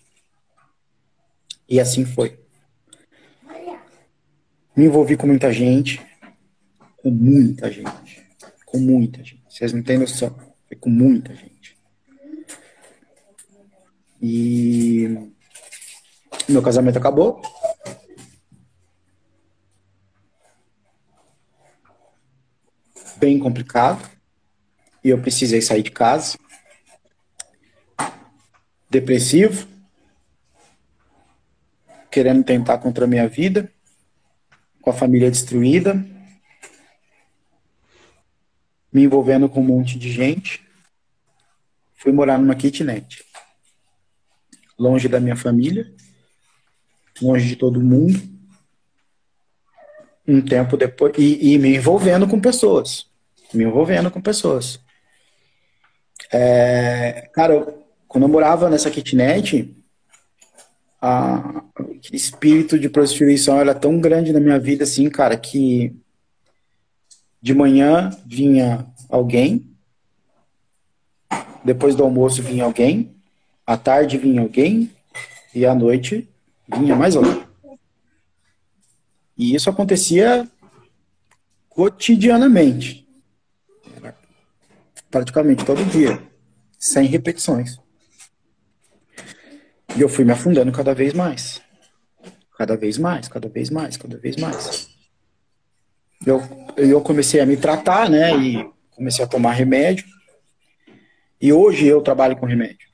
[1.69, 2.39] E assim foi.
[4.75, 6.01] Me envolvi com muita gente,
[6.97, 8.25] com muita gente,
[8.65, 9.43] com muita gente.
[9.49, 10.35] Vocês não têm noção.
[10.69, 11.77] Foi com muita gente.
[14.21, 15.31] E
[16.49, 17.43] meu casamento acabou.
[23.19, 24.09] Bem complicado.
[25.03, 26.39] E eu precisei sair de casa.
[28.89, 29.67] Depressivo.
[32.11, 33.73] Querendo tentar contra a minha vida.
[34.81, 35.95] Com a família destruída.
[38.93, 40.67] Me envolvendo com um monte de gente.
[41.95, 43.29] Fui morar numa kitnet
[44.79, 45.93] longe da minha família,
[47.21, 48.23] longe de todo mundo.
[50.27, 53.08] Um tempo depois, e, e me envolvendo com pessoas.
[53.53, 54.81] Me envolvendo com pessoas.
[56.33, 57.75] É, cara,
[58.07, 59.75] quando eu morava nessa kitnet,
[61.01, 65.95] a, aquele espírito de prostituição era tão grande na minha vida, assim, cara, que
[67.41, 69.65] de manhã vinha alguém,
[71.65, 73.15] depois do almoço vinha alguém,
[73.67, 74.91] à tarde vinha alguém
[75.55, 76.29] e à noite
[76.69, 77.43] vinha mais alguém.
[79.37, 80.49] E isso acontecia
[81.69, 83.08] cotidianamente.
[85.11, 86.21] Praticamente todo dia,
[86.79, 87.79] sem repetições.
[89.97, 91.63] E eu fui me afundando cada vez mais.
[92.57, 94.89] Cada vez mais, cada vez mais, cada vez mais.
[96.27, 96.43] eu,
[96.77, 98.37] eu comecei a me tratar, né?
[98.37, 100.05] E comecei a tomar remédio.
[101.41, 102.89] E hoje eu trabalho com remédio.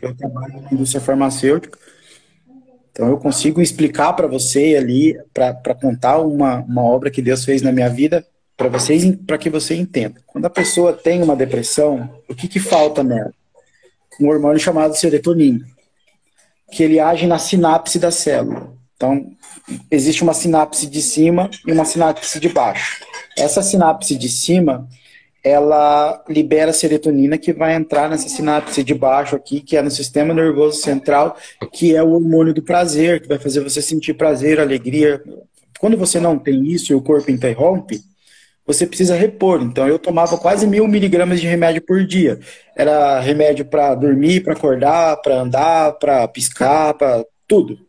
[0.00, 1.78] Eu trabalho na indústria farmacêutica.
[2.90, 7.62] Então eu consigo explicar para você ali, para contar uma, uma obra que Deus fez
[7.62, 8.26] na minha vida,
[8.58, 10.20] para vocês, para que você entenda.
[10.26, 13.32] Quando a pessoa tem uma depressão, o que, que falta nela?
[14.20, 15.64] Um hormônio chamado serotonina,
[16.72, 18.76] que ele age na sinapse da célula.
[18.96, 19.30] Então,
[19.88, 23.04] existe uma sinapse de cima e uma sinapse de baixo.
[23.36, 24.88] Essa sinapse de cima,
[25.44, 30.34] ela libera serotonina que vai entrar nessa sinapse de baixo aqui, que é no sistema
[30.34, 31.36] nervoso central,
[31.72, 35.22] que é o hormônio do prazer, que vai fazer você sentir prazer, alegria.
[35.78, 38.02] Quando você não tem isso e o corpo interrompe,
[38.68, 39.60] você precisa repor.
[39.60, 42.38] Então eu tomava quase mil miligramas de remédio por dia.
[42.76, 47.88] Era remédio para dormir, para acordar, para andar, para piscar, para tudo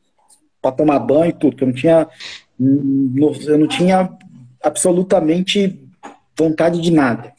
[0.61, 2.07] para tomar banho tudo, eu não tinha
[2.59, 4.09] eu não tinha
[4.61, 5.81] absolutamente
[6.37, 7.33] vontade de nada.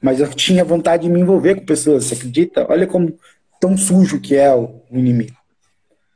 [0.00, 2.66] Mas eu tinha vontade de me envolver com pessoas, você acredita?
[2.68, 3.16] Olha como
[3.60, 5.36] tão sujo que é o inimigo.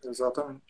[0.04, 0.65] Exatamente.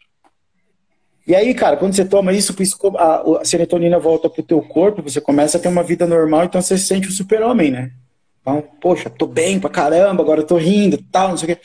[1.27, 2.55] E aí, cara, quando você toma isso,
[2.99, 6.79] a, serotonina volta pro teu corpo, você começa a ter uma vida normal, então você
[6.79, 7.91] se sente um super-homem, né?
[8.41, 11.63] Então, poxa, tô bem pra caramba, agora tô rindo, tal, não sei o quê.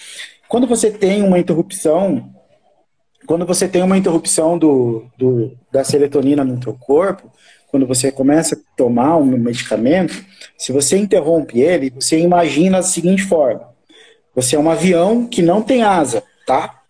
[0.47, 2.31] Quando você tem uma interrupção
[3.25, 7.31] quando você tem uma interrupção do, do, da serotonina no teu corpo,
[7.67, 10.13] quando você começa a tomar um medicamento,
[10.57, 13.69] se você interrompe ele, você imagina da seguinte forma:
[14.35, 16.80] você é um avião que não tem asa, tá?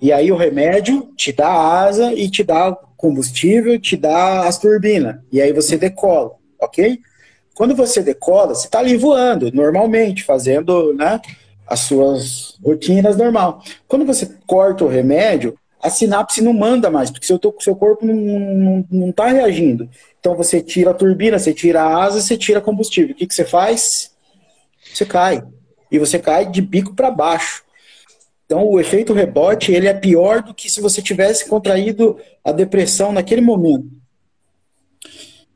[0.00, 5.16] E aí o remédio te dá asa e te dá combustível, te dá as turbinas.
[5.32, 6.98] E aí você decola, ok?
[7.54, 11.20] Quando você decola, você está ali voando, normalmente, fazendo né,
[11.66, 13.62] as suas rotinas normal.
[13.88, 18.14] Quando você corta o remédio, a sinapse não manda mais, porque seu, seu corpo não,
[18.14, 19.88] não, não tá reagindo.
[20.20, 23.14] Então você tira a turbina, você tira a asa, você tira combustível.
[23.14, 24.10] O que, que você faz?
[24.92, 25.42] Você cai.
[25.90, 27.64] E você cai de bico para baixo.
[28.46, 33.12] Então o efeito rebote ele é pior do que se você tivesse contraído a depressão
[33.12, 33.88] naquele momento.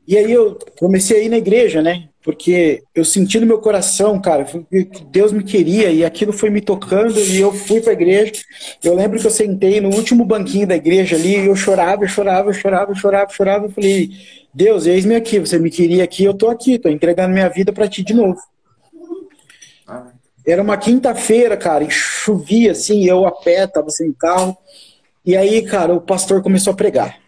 [0.07, 2.09] E aí eu comecei a ir na igreja, né?
[2.23, 6.61] porque eu senti no meu coração, cara, que Deus me queria e aquilo foi me
[6.61, 8.33] tocando e eu fui para a igreja.
[8.83, 12.07] Eu lembro que eu sentei no último banquinho da igreja ali e eu chorava, eu
[12.07, 13.65] chorava, eu chorava, eu chorava, eu chorava.
[13.65, 14.11] Eu falei,
[14.53, 17.87] Deus, eis-me aqui, você me queria aqui, eu tô aqui, tô entregando minha vida para
[17.87, 18.39] ti de novo.
[20.45, 24.57] Era uma quinta-feira, cara, e chovia assim, eu a pé, tava sem carro.
[25.25, 27.19] E aí, cara, o pastor começou a pregar.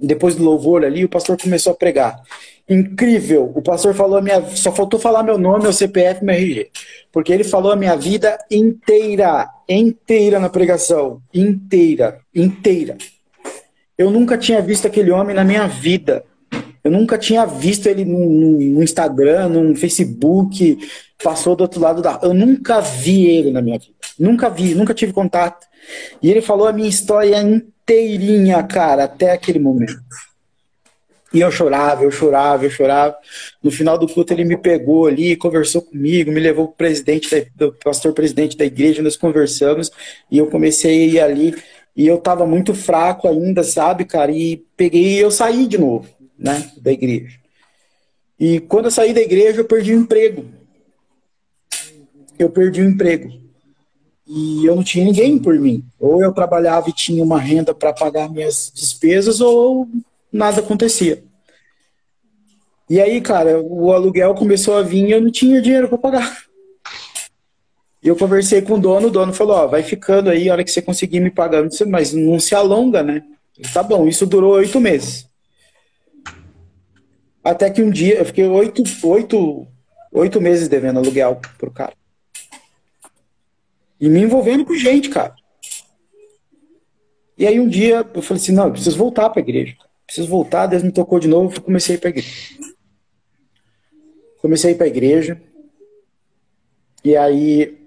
[0.00, 2.22] Depois do louvor ali, o pastor começou a pregar
[2.68, 3.52] incrível.
[3.54, 6.70] O pastor falou a minha, só faltou falar meu nome, meu CPF, meu RG,
[7.12, 12.96] porque ele falou a minha vida inteira, inteira na pregação, inteira, inteira.
[13.96, 16.24] Eu nunca tinha visto aquele homem na minha vida.
[16.84, 20.78] Eu nunca tinha visto ele no, no Instagram, no Facebook,
[21.22, 22.20] passou do outro lado da.
[22.22, 23.94] Eu nunca vi ele na minha vida.
[24.18, 25.66] Nunca vi, nunca tive contato.
[26.22, 29.98] E ele falou a minha história inteirinha, cara, até aquele momento.
[31.32, 33.16] E eu chorava, eu chorava, eu chorava.
[33.60, 37.28] No final do culto ele me pegou ali, conversou comigo, me levou para o presidente,
[37.56, 39.90] do pastor presidente da igreja, nós conversamos
[40.30, 41.54] e eu comecei a ir ali
[41.96, 44.30] e eu estava muito fraco ainda, sabe, cara?
[44.30, 46.06] E peguei e eu saí de novo,
[46.44, 47.38] né, da igreja.
[48.38, 50.44] E quando eu saí da igreja eu perdi o emprego.
[52.38, 53.32] Eu perdi o emprego.
[54.26, 55.82] E eu não tinha ninguém por mim.
[55.98, 59.88] Ou eu trabalhava e tinha uma renda para pagar minhas despesas, ou
[60.30, 61.24] nada acontecia.
[62.90, 66.44] E aí, cara, o aluguel começou a vir e eu não tinha dinheiro para pagar.
[68.02, 70.64] E eu conversei com o dono, o dono falou, ó, vai ficando aí, a hora
[70.64, 73.22] que você conseguir me pagar, mas não se alonga, né?
[73.72, 75.26] Tá bom, isso durou oito meses.
[77.44, 79.68] Até que um dia, eu fiquei oito, oito,
[80.10, 81.92] oito meses devendo aluguel pro cara.
[84.00, 85.34] E me envolvendo com gente, cara.
[87.36, 89.76] E aí um dia eu falei assim, não, eu preciso voltar pra igreja
[90.06, 92.30] preciso voltar, Deus me tocou de novo, comecei a ir para a igreja.
[94.40, 95.40] Comecei a ir para a igreja,
[97.02, 97.78] e aí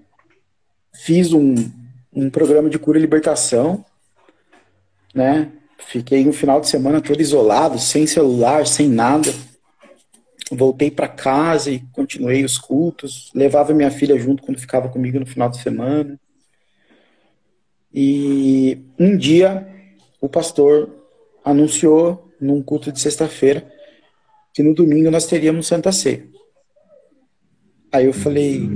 [0.92, 1.54] fiz um,
[2.12, 3.84] um programa de cura e libertação,
[5.14, 5.52] né?
[5.78, 9.32] Fiquei um final de semana todo isolado, sem celular, sem nada.
[10.50, 13.30] Voltei para casa e continuei os cultos.
[13.34, 16.18] Levava minha filha junto quando ficava comigo no final de semana.
[17.92, 19.66] E um dia
[20.20, 20.90] o pastor
[21.44, 23.70] anunciou num culto de sexta-feira
[24.54, 26.26] que no domingo nós teríamos Santa Ceia.
[27.90, 28.68] Aí eu falei,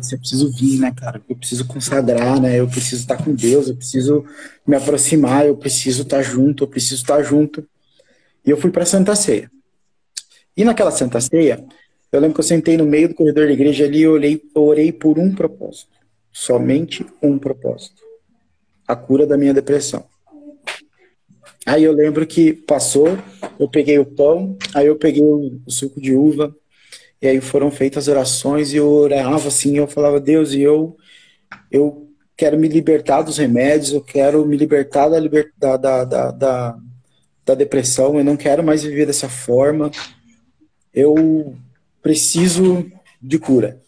[0.00, 1.20] você preciso vir, né, cara?
[1.28, 2.60] Eu preciso consagrar, né?
[2.60, 4.24] Eu preciso estar com Deus, eu preciso
[4.66, 7.66] me aproximar, eu preciso estar junto, eu preciso estar junto.
[8.46, 9.50] E eu fui para Santa Ceia.
[10.56, 11.64] E naquela Santa Ceia,
[12.12, 14.92] eu lembro que eu sentei no meio do corredor da igreja ali e olhei, orei
[14.92, 15.92] por um propósito.
[16.32, 18.02] Somente um propósito.
[18.86, 20.04] A cura da minha depressão.
[21.66, 23.18] Aí eu lembro que passou,
[23.58, 26.54] eu peguei o pão, aí eu peguei o, suco de uva,
[27.20, 30.96] e aí foram feitas orações e eu orava assim, eu falava, Deus, e eu,
[31.70, 36.78] eu quero me libertar dos remédios, eu quero me libertar da, da, da, da,
[37.44, 39.90] da depressão, eu não quero mais viver dessa forma,
[40.92, 41.56] eu
[42.02, 43.80] preciso de cura.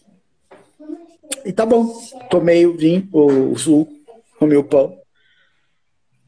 [1.45, 1.93] E tá bom,
[2.29, 3.91] tomei o vinho, o, o suco,
[4.39, 4.97] comi o pão,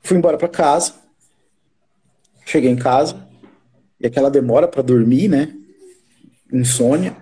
[0.02, 0.94] fui embora para casa,
[2.46, 3.26] cheguei em casa,
[4.00, 5.56] e aquela demora para dormir, né?
[6.52, 7.16] Insônia,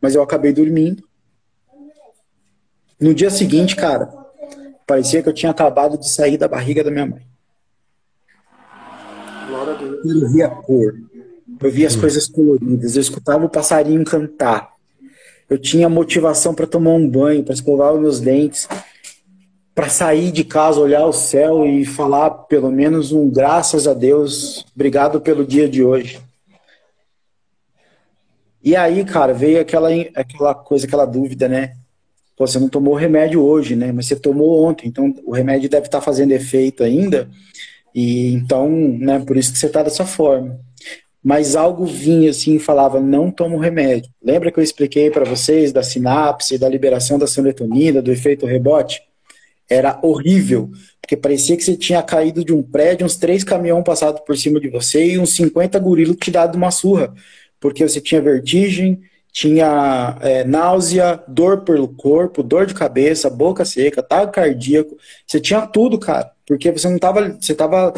[0.00, 1.06] mas eu acabei dormindo.
[2.98, 4.06] No dia seguinte, cara,
[4.86, 7.26] parecia que eu tinha acabado de sair da barriga da minha mãe.
[9.48, 10.22] Glória a Deus.
[10.22, 10.94] Eu via cor,
[11.62, 12.00] eu via as hum.
[12.00, 14.72] coisas coloridas, eu escutava o passarinho cantar.
[15.48, 18.68] Eu tinha motivação para tomar um banho, para escovar os meus dentes,
[19.74, 24.64] para sair de casa, olhar o céu e falar pelo menos um graças a Deus,
[24.74, 26.20] obrigado pelo dia de hoje.
[28.62, 31.74] E aí, cara, veio aquela, aquela coisa, aquela dúvida, né?
[32.36, 33.90] Pô, você não tomou remédio hoje, né?
[33.92, 37.28] Mas você tomou ontem, então o remédio deve estar fazendo efeito ainda.
[37.94, 40.58] E então, né, por isso que você está dessa forma.
[41.22, 44.10] Mas algo vinha assim e falava: não toma o remédio.
[44.22, 49.02] Lembra que eu expliquei para vocês da sinapse, da liberação da serotonina, do efeito rebote?
[49.70, 50.70] Era horrível,
[51.00, 54.60] porque parecia que você tinha caído de um prédio, uns três caminhões passados por cima
[54.60, 57.14] de você e uns 50 gorilas te dado uma surra,
[57.60, 59.00] porque você tinha vertigem,
[59.32, 64.96] tinha é, náusea, dor pelo corpo, dor de cabeça, boca seca, tago cardíaco,
[65.26, 67.94] você tinha tudo, cara, porque você não tava, você tava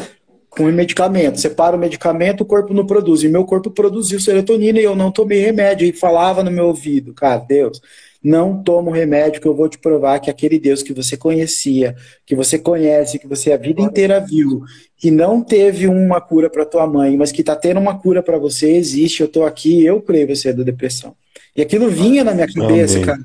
[0.56, 4.78] com medicamento, você para o medicamento, o corpo não produz, e meu corpo produziu serotonina
[4.78, 7.80] e eu não tomei remédio, e falava no meu ouvido, cara, Deus,
[8.22, 11.94] não toma o remédio que eu vou te provar que aquele Deus que você conhecia,
[12.24, 14.62] que você conhece, que você a vida inteira viu,
[14.96, 18.38] que não teve uma cura para tua mãe, mas que está tendo uma cura para
[18.38, 21.14] você, existe, eu estou aqui, eu creio você é da depressão.
[21.54, 23.06] E aquilo vinha na minha cabeça, Amém.
[23.06, 23.20] cara.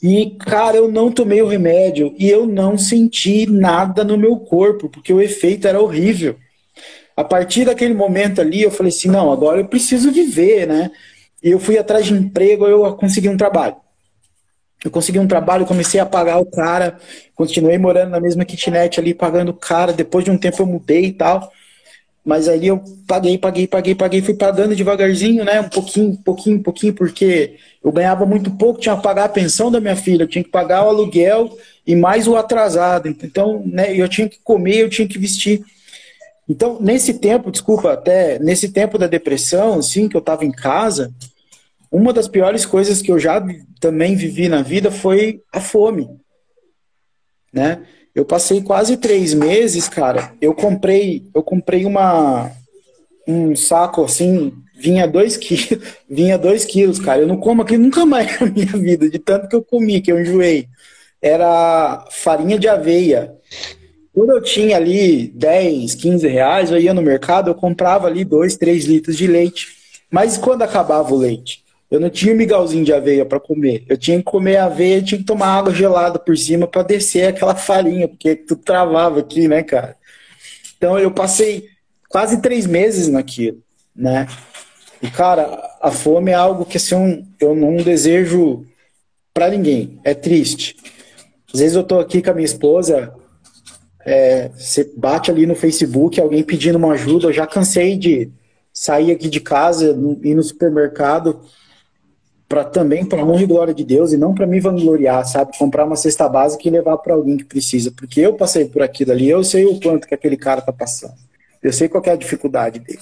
[0.00, 4.88] E, cara, eu não tomei o remédio e eu não senti nada no meu corpo,
[4.88, 6.36] porque o efeito era horrível.
[7.18, 10.88] A partir daquele momento ali, eu falei assim: não, agora eu preciso viver, né?
[11.42, 13.74] E eu fui atrás de emprego, eu consegui um trabalho.
[14.84, 16.96] Eu consegui um trabalho, comecei a pagar o cara,
[17.34, 19.92] continuei morando na mesma kitnet ali, pagando o cara.
[19.92, 21.50] Depois de um tempo eu mudei e tal.
[22.24, 25.60] Mas aí eu paguei, paguei, paguei, paguei, fui pagando devagarzinho, né?
[25.60, 29.80] Um pouquinho, pouquinho, pouquinho, porque eu ganhava muito pouco, tinha que pagar a pensão da
[29.80, 31.50] minha filha, tinha que pagar o aluguel
[31.84, 33.08] e mais o atrasado.
[33.08, 35.64] Então, né, eu tinha que comer, eu tinha que vestir.
[36.48, 41.12] Então, nesse tempo, desculpa, até nesse tempo da depressão, assim, que eu tava em casa,
[41.90, 43.44] uma das piores coisas que eu já
[43.80, 46.08] também vivi na vida foi a fome,
[47.52, 47.82] né?
[48.14, 50.32] Eu passei quase três meses, cara.
[50.40, 52.50] Eu comprei, eu comprei uma
[53.26, 57.20] um saco assim, vinha dois quilos, vinha dois quilos, cara.
[57.20, 60.10] Eu não como aqui nunca mais na minha vida, de tanto que eu comi, que
[60.10, 60.66] eu enjoei.
[61.20, 63.34] Era farinha de aveia.
[64.18, 68.56] Quando eu tinha ali 10, 15 reais, eu ia no mercado, eu comprava ali 2,
[68.56, 69.68] 3 litros de leite.
[70.10, 71.62] Mas quando acabava o leite?
[71.88, 73.84] Eu não tinha migalzinho de aveia para comer.
[73.88, 77.54] Eu tinha que comer aveia tinha que tomar água gelada por cima para descer aquela
[77.54, 79.94] farinha, porque tu travava aqui, né, cara?
[80.76, 81.68] Então eu passei
[82.08, 83.62] quase três meses naquilo,
[83.94, 84.26] né?
[85.00, 88.66] E, cara, a fome é algo que assim, eu não desejo
[89.32, 90.00] para ninguém.
[90.02, 90.74] É triste.
[91.54, 93.14] Às vezes eu tô aqui com a minha esposa,
[94.04, 98.30] é, você bate ali no Facebook, alguém pedindo uma ajuda, eu já cansei de
[98.72, 101.40] sair aqui de casa, ir no supermercado
[102.48, 105.56] para também para honra e glória de Deus e não para me vangloriar, sabe?
[105.58, 109.12] Comprar uma cesta básica e levar para alguém que precisa, porque eu passei por aquilo
[109.12, 111.14] ali, eu sei o quanto que aquele cara tá passando.
[111.62, 113.00] Eu sei qual é a dificuldade dele.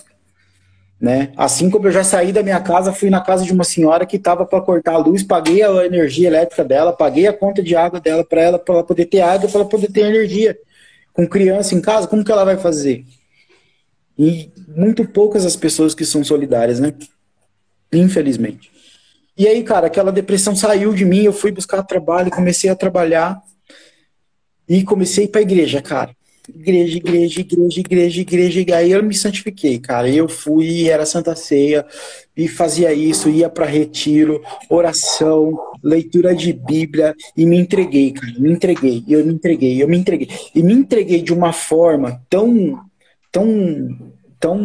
[0.98, 1.30] Né?
[1.36, 4.16] Assim como eu já saí da minha casa, fui na casa de uma senhora que
[4.16, 8.00] estava para cortar a luz, paguei a energia elétrica dela, paguei a conta de água
[8.00, 10.58] dela para ela, para ela poder ter água, para ela poder ter energia.
[11.16, 13.06] Com criança em casa, como que ela vai fazer?
[14.18, 16.92] E muito poucas as pessoas que são solidárias, né?
[17.90, 18.70] Infelizmente.
[19.36, 23.40] E aí, cara, aquela depressão saiu de mim, eu fui buscar trabalho, comecei a trabalhar
[24.68, 26.14] e comecei a ir pra igreja, cara.
[26.48, 30.08] Igreja, igreja, igreja, igreja, igreja, e aí eu me santifiquei, cara.
[30.08, 31.84] Eu fui, era Santa Ceia,
[32.36, 38.32] e fazia isso, ia para retiro, oração, leitura de Bíblia, e me entreguei, cara.
[38.38, 40.28] Me entreguei, eu me entreguei, eu me entreguei.
[40.54, 42.80] E me entreguei de uma forma tão,
[43.32, 44.60] tão tão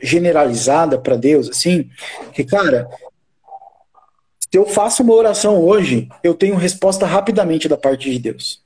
[0.00, 1.88] generalizada para Deus, assim,
[2.32, 2.88] que, cara,
[4.38, 8.61] se eu faço uma oração hoje, eu tenho resposta rapidamente da parte de Deus.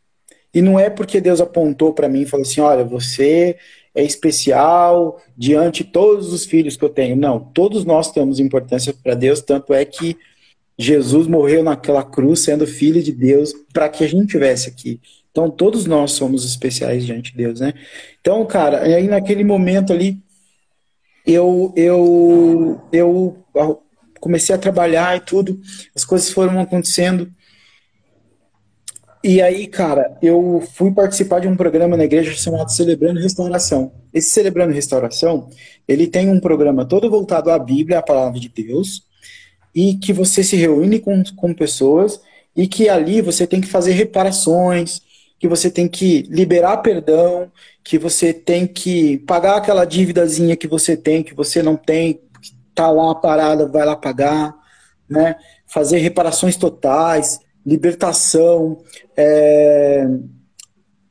[0.53, 3.57] E não é porque Deus apontou para mim e falou assim: olha, você
[3.95, 7.17] é especial diante de todos os filhos que eu tenho.
[7.17, 10.17] Não, todos nós temos importância para Deus, tanto é que
[10.79, 15.01] Jesus morreu naquela cruz sendo filho de Deus para que a gente tivesse aqui.
[15.31, 17.73] Então todos nós somos especiais diante de Deus, né?
[18.21, 20.19] Então, cara, aí naquele momento ali
[21.27, 23.45] eu eu eu
[24.21, 25.61] comecei a trabalhar e tudo,
[25.95, 27.31] as coisas foram acontecendo.
[29.29, 33.91] E aí, cara, eu fui participar de um programa na igreja chamado Celebrando Restauração.
[34.15, 35.51] Esse Celebrando Restauração,
[35.89, 39.03] ele tem um programa todo voltado à Bíblia, à palavra de Deus,
[39.75, 42.21] e que você se reúne com, com pessoas
[42.55, 45.01] e que ali você tem que fazer reparações,
[45.41, 47.51] que você tem que liberar perdão,
[47.83, 52.21] que você tem que pagar aquela dívidazinha que você tem, que você não tem,
[52.73, 54.55] tá lá parada, vai lá pagar,
[55.11, 55.35] né?
[55.67, 58.79] Fazer reparações totais, libertação,
[59.17, 60.07] é,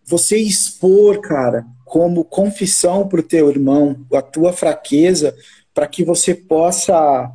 [0.06, 5.36] você expor, cara, como confissão para o teu irmão a tua fraqueza,
[5.74, 7.30] para que você possa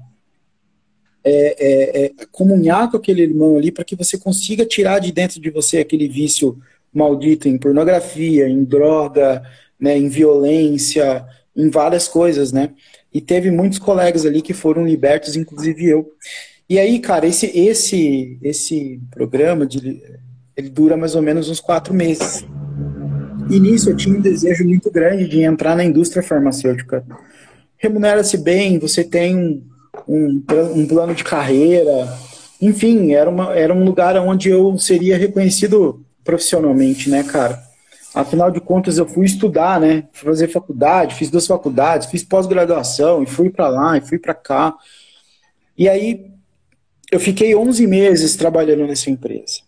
[1.23, 5.39] é, é, é, comunhar com aquele irmão ali, para que você consiga tirar de dentro
[5.39, 6.59] de você aquele vício
[6.93, 9.43] maldito em pornografia, em droga,
[9.79, 12.73] né, em violência, em várias coisas, né?
[13.13, 16.11] E teve muitos colegas ali que foram libertos, inclusive eu.
[16.71, 20.01] E aí, cara, esse, esse, esse programa de,
[20.57, 22.47] ele dura mais ou menos uns quatro meses.
[23.51, 27.05] E nisso eu tinha um desejo muito grande de entrar na indústria farmacêutica.
[27.77, 29.65] Remunera-se bem, você tem
[30.07, 30.41] um,
[30.77, 32.17] um, plano de carreira,
[32.63, 37.61] enfim, era, uma, era um lugar onde eu seria reconhecido profissionalmente, né, cara?
[38.15, 40.05] Afinal de contas, eu fui estudar, né?
[40.13, 44.35] Fui fazer faculdade, fiz duas faculdades, fiz pós-graduação, e fui para lá, e fui para
[44.35, 44.77] cá.
[45.77, 46.30] E aí,
[47.11, 49.61] eu fiquei 11 meses trabalhando nessa empresa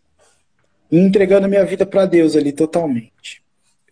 [0.90, 3.43] e entregando minha vida para Deus ali totalmente.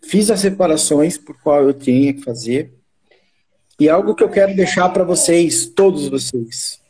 [0.03, 2.73] Fiz as separações por qual eu tinha que fazer.
[3.79, 6.81] E algo que eu quero deixar para vocês, todos vocês,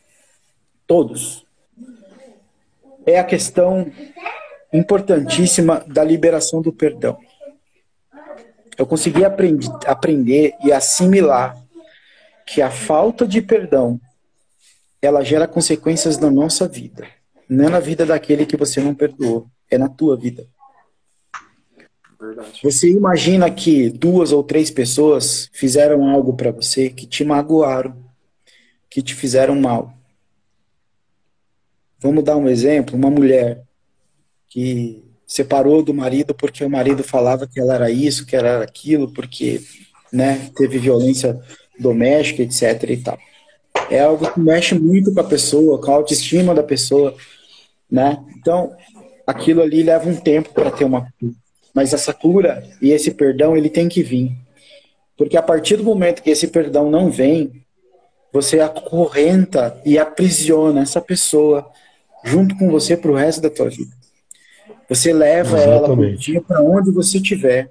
[0.87, 1.47] todos,
[3.07, 3.91] é a questão
[4.73, 7.17] importantíssima da liberação do perdão.
[8.77, 11.57] Eu consegui aprend aprender e assimilar
[12.47, 14.01] que a falta de perdão
[15.01, 17.07] ela gera consequências na nossa vida.
[17.49, 20.47] Não é na vida daquele que você não perdoou, é na tua vida.
[22.21, 22.61] Verdade.
[22.63, 27.97] Você imagina que duas ou três pessoas fizeram algo para você que te magoaram,
[28.91, 29.95] que te fizeram mal.
[31.99, 33.63] Vamos dar um exemplo: uma mulher
[34.49, 38.65] que separou do marido porque o marido falava que ela era isso, que ela era
[38.65, 39.63] aquilo, porque
[40.13, 41.41] né, teve violência
[41.79, 42.91] doméstica, etc.
[42.91, 43.19] e tal
[43.89, 47.15] é algo que mexe muito com a pessoa, com a autoestima da pessoa,
[47.91, 48.23] né?
[48.37, 48.75] Então,
[49.27, 51.35] aquilo ali leva um tempo para ter uma cura.
[51.75, 54.33] Mas essa cura e esse perdão, ele tem que vir.
[55.17, 57.63] Porque a partir do momento que esse perdão não vem,
[58.33, 61.71] você acorrenta e aprisiona essa pessoa
[62.25, 63.91] junto com você para o resto da tua vida.
[64.89, 66.37] Você leva Exatamente.
[66.37, 67.71] ela para onde você estiver.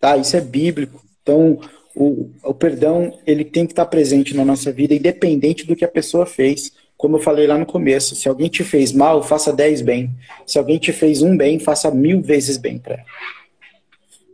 [0.00, 0.16] Tá?
[0.16, 1.00] Isso é bíblico.
[1.22, 1.60] Então,
[1.94, 5.88] o, o perdão ele tem que estar presente na nossa vida, independente do que a
[5.88, 6.72] pessoa fez.
[6.96, 10.10] Como eu falei lá no começo, se alguém te fez mal, faça dez bem.
[10.46, 13.04] Se alguém te fez um bem, faça mil vezes bem para ela.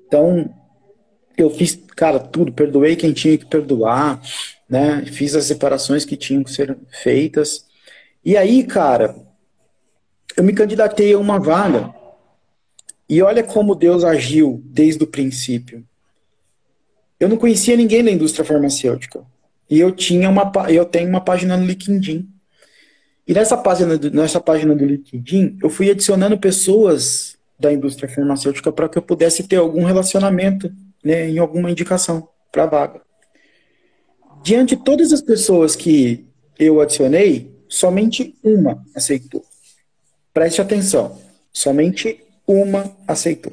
[0.07, 0.55] Então,
[1.37, 4.21] eu fiz, cara, tudo, perdoei quem tinha que perdoar,
[4.69, 5.05] né?
[5.07, 7.67] Fiz as separações que tinham que ser feitas.
[8.25, 9.17] E aí, cara,
[10.37, 11.95] eu me candidatei a uma vaga.
[13.09, 15.88] E olha como Deus agiu desde o princípio
[17.19, 19.23] eu não conhecia ninguém da indústria farmacêutica.
[19.69, 22.29] E eu tinha uma eu tenho uma página no LinkedIn.
[23.27, 28.73] E nessa página do, nessa página do LinkedIn, eu fui adicionando pessoas da indústria farmacêutica
[28.73, 30.73] para que eu pudesse ter algum relacionamento,
[31.05, 33.03] né, em alguma indicação para vaga.
[34.43, 36.25] Diante de todas as pessoas que
[36.59, 39.45] eu adicionei, somente uma aceitou.
[40.33, 41.21] Preste atenção,
[41.53, 43.53] somente uma aceitou.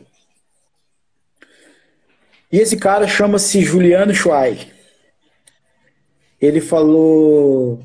[2.56, 4.68] E esse cara chama-se Juliano Schweig.
[6.40, 7.82] Ele falou: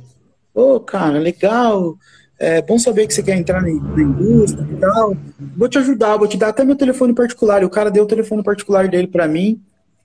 [0.54, 1.98] Ô, oh, cara, legal.
[2.38, 5.16] É bom saber que você quer entrar na indústria e tal.
[5.56, 7.62] Vou te ajudar, vou te dar até meu telefone particular.
[7.62, 9.60] E o cara deu o telefone particular dele para mim.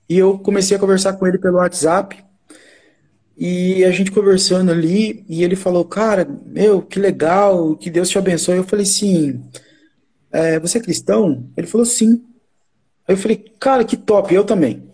[0.08, 2.16] E eu comecei a conversar com ele pelo WhatsApp.
[3.36, 8.18] E a gente conversando ali, e ele falou, cara, meu, que legal, que Deus te
[8.18, 8.56] abençoe.
[8.56, 9.44] Eu falei, sim,
[10.32, 11.48] é, você é cristão?
[11.56, 12.20] Ele falou, sim.
[13.06, 14.86] Aí eu falei, cara, que top, eu também.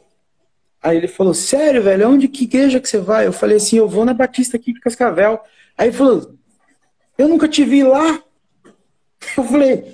[0.82, 3.26] Aí ele falou, sério, velho, onde que igreja que você vai?
[3.26, 5.40] Eu falei assim, eu vou na Batista aqui de Cascavel.
[5.78, 6.34] Aí ele falou,
[7.16, 8.20] eu nunca te vi lá.
[9.36, 9.84] Eu falei,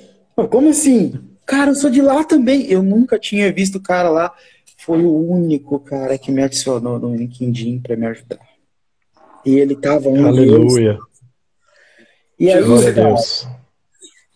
[0.51, 1.13] como assim?
[1.45, 2.65] Cara, eu sou de lá também.
[2.67, 4.35] Eu nunca tinha visto o cara lá.
[4.79, 8.41] Foi o único cara que me adicionou no LinkedIn para me ajudar.
[9.45, 10.95] E ele tava um Aleluia.
[10.95, 11.05] Deus.
[12.39, 13.15] E aí, cara,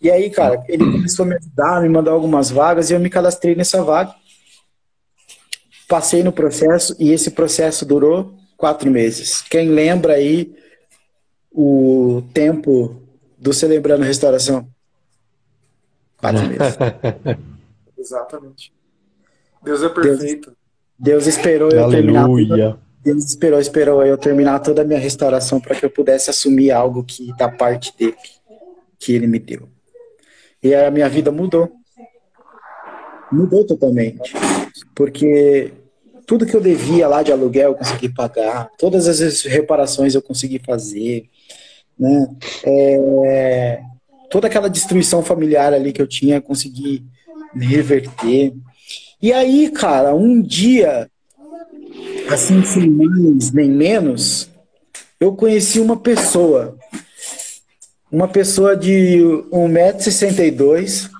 [0.03, 3.09] e aí, cara, ele começou a me ajudar, me mandar algumas vagas e eu me
[3.09, 4.13] cadastrei nessa vaga.
[5.89, 9.43] Passei no processo e esse processo durou quatro meses.
[9.43, 10.57] Quem lembra aí
[11.53, 13.01] o tempo
[13.39, 14.67] do Celebrando Restauração?
[16.17, 16.77] Quatro meses.
[17.97, 18.73] Exatamente.
[19.63, 20.53] Deus é perfeito.
[20.99, 22.27] Deus, Deus esperou eu terminar.
[22.27, 26.73] Toda, Deus esperou, esperou eu terminar toda a minha restauração para que eu pudesse assumir
[26.73, 28.17] algo que da parte dele,
[28.99, 29.72] que ele me deu.
[30.63, 31.71] E a minha vida mudou.
[33.31, 34.35] Mudou totalmente.
[34.95, 35.73] Porque
[36.27, 40.61] tudo que eu devia lá de aluguel eu consegui pagar, todas as reparações eu consegui
[40.65, 41.29] fazer,
[41.99, 42.29] né?
[42.65, 43.83] É,
[44.31, 47.05] toda aquela destruição familiar ali que eu tinha, eu consegui
[47.55, 48.55] reverter.
[49.21, 51.09] E aí, cara, um dia,
[52.31, 54.51] assim, sem mais nem menos,
[55.21, 56.77] eu conheci uma pessoa
[58.13, 59.19] uma pessoa de
[59.51, 61.11] 1,62m.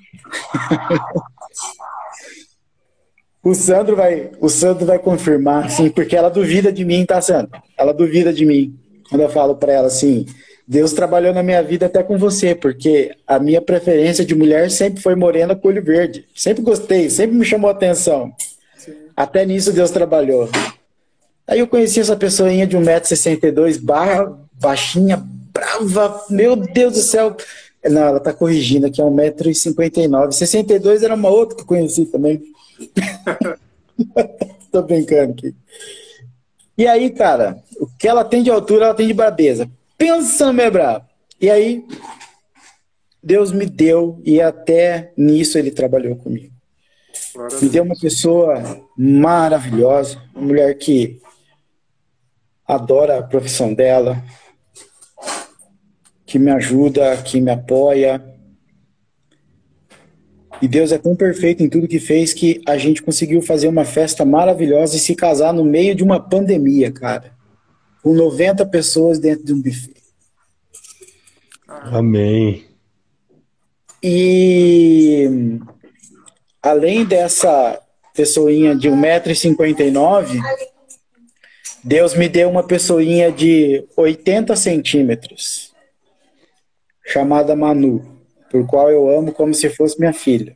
[3.43, 7.59] o Sandro vai, o Sandro vai confirmar, sim, porque ela duvida de mim, tá, Sandro?
[7.75, 8.79] Ela duvida de mim.
[9.09, 10.27] Quando eu falo para ela assim,
[10.67, 15.01] Deus trabalhou na minha vida até com você, porque a minha preferência de mulher sempre
[15.01, 16.25] foi morena com olho verde.
[16.35, 18.31] Sempre gostei, sempre me chamou a atenção.
[18.77, 18.93] Sim.
[19.17, 20.47] Até nisso Deus trabalhou.
[21.47, 25.21] Aí eu conheci essa pessoinha de 1,62m, barra, baixinha,
[25.53, 27.35] brava, meu Deus do céu.
[27.83, 30.31] Não, ela tá corrigindo aqui, é 1,59m.
[30.31, 32.41] 62 era uma outra que eu conheci também.
[34.71, 35.55] Tô brincando aqui.
[36.77, 39.69] E aí, cara, o que ela tem de altura, ela tem de brabeza.
[39.97, 41.05] Pensa, meu brabo.
[41.39, 41.85] E aí,
[43.21, 46.53] Deus me deu, e até nisso ele trabalhou comigo.
[47.61, 51.21] Me deu uma pessoa maravilhosa, uma mulher que
[52.67, 54.23] adora a profissão dela,
[56.33, 58.19] que me ajuda, que me apoia.
[60.59, 63.85] E Deus é tão perfeito em tudo que fez que a gente conseguiu fazer uma
[63.85, 67.35] festa maravilhosa e se casar no meio de uma pandemia, cara.
[68.01, 69.93] Com 90 pessoas dentro de um buffet.
[71.67, 72.65] Amém.
[74.01, 75.29] E
[76.63, 77.79] além dessa
[78.15, 80.41] pessoinha de 1,59m,
[81.83, 85.72] Deus me deu uma pessoinha de 80 centímetros
[87.05, 88.03] chamada Manu,
[88.49, 90.55] por qual eu amo como se fosse minha filha.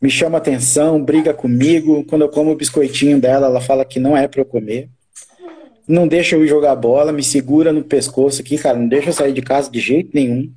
[0.00, 2.04] Me chama atenção, briga comigo.
[2.04, 4.88] Quando eu como o biscoitinho dela, ela fala que não é para eu comer.
[5.86, 8.78] Não deixa eu ir jogar bola, me segura no pescoço aqui, cara.
[8.78, 10.50] Não deixa eu sair de casa de jeito nenhum.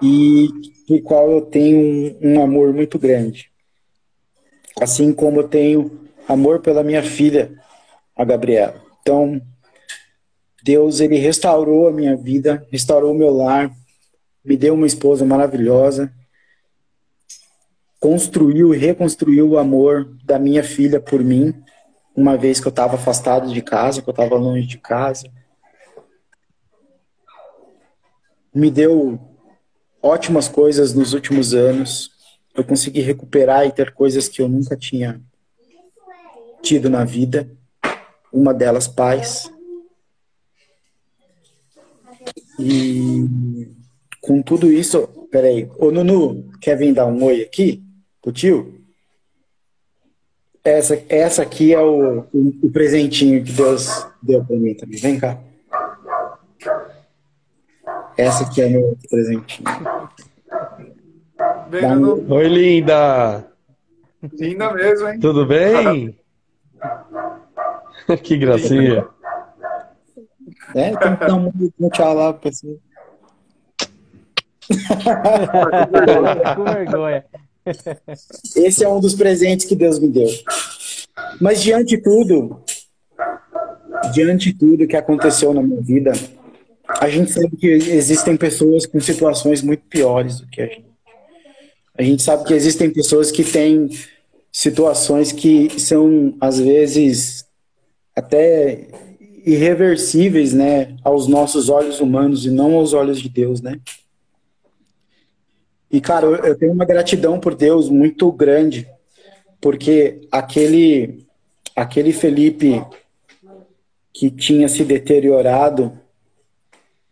[0.00, 0.48] E
[0.86, 3.50] por qual eu tenho um, um amor muito grande.
[4.80, 7.52] Assim como eu tenho amor pela minha filha,
[8.16, 8.80] a Gabriela.
[9.02, 9.40] Então,
[10.66, 13.70] Deus ele restaurou a minha vida, restaurou o meu lar,
[14.44, 16.12] me deu uma esposa maravilhosa,
[18.00, 21.54] construiu e reconstruiu o amor da minha filha por mim,
[22.16, 25.30] uma vez que eu estava afastado de casa, que eu estava longe de casa.
[28.52, 29.20] Me deu
[30.02, 32.10] ótimas coisas nos últimos anos.
[32.56, 35.20] Eu consegui recuperar e ter coisas que eu nunca tinha
[36.60, 37.48] tido na vida.
[38.32, 39.48] Uma delas, paz.
[42.58, 43.68] E
[44.20, 47.82] com tudo isso, peraí, ô Nunu, quer vir dar um oi aqui
[48.22, 48.74] pro tio?
[50.64, 54.98] Essa, essa aqui é o, o, o presentinho que Deus deu para mim também.
[54.98, 55.38] Vem cá.
[58.16, 59.68] Essa aqui é meu presentinho.
[61.70, 62.32] Bem, um...
[62.32, 63.46] Oi, linda!
[64.32, 65.20] Linda mesmo, hein?
[65.20, 66.18] Tudo bem?
[68.22, 69.06] que gracinha.
[70.76, 71.50] É, tem que dar um
[71.88, 72.76] tchau lá pra você.
[76.54, 77.24] Com vergonha.
[78.54, 80.28] Esse é um dos presentes que Deus me deu.
[81.40, 82.60] Mas diante de tudo,
[84.12, 86.12] diante de tudo que aconteceu na minha vida,
[86.86, 90.84] a gente sabe que existem pessoas com situações muito piores do que a gente.
[91.96, 93.88] A gente sabe que existem pessoas que têm
[94.52, 97.46] situações que são, às vezes,
[98.14, 98.88] até
[99.46, 103.80] irreversíveis, né, aos nossos olhos humanos e não aos olhos de Deus, né?
[105.88, 108.88] E cara, eu, tenho uma gratidão por Deus muito grande,
[109.60, 111.24] porque aquele,
[111.76, 112.84] aquele Felipe
[114.12, 115.96] que tinha se deteriorado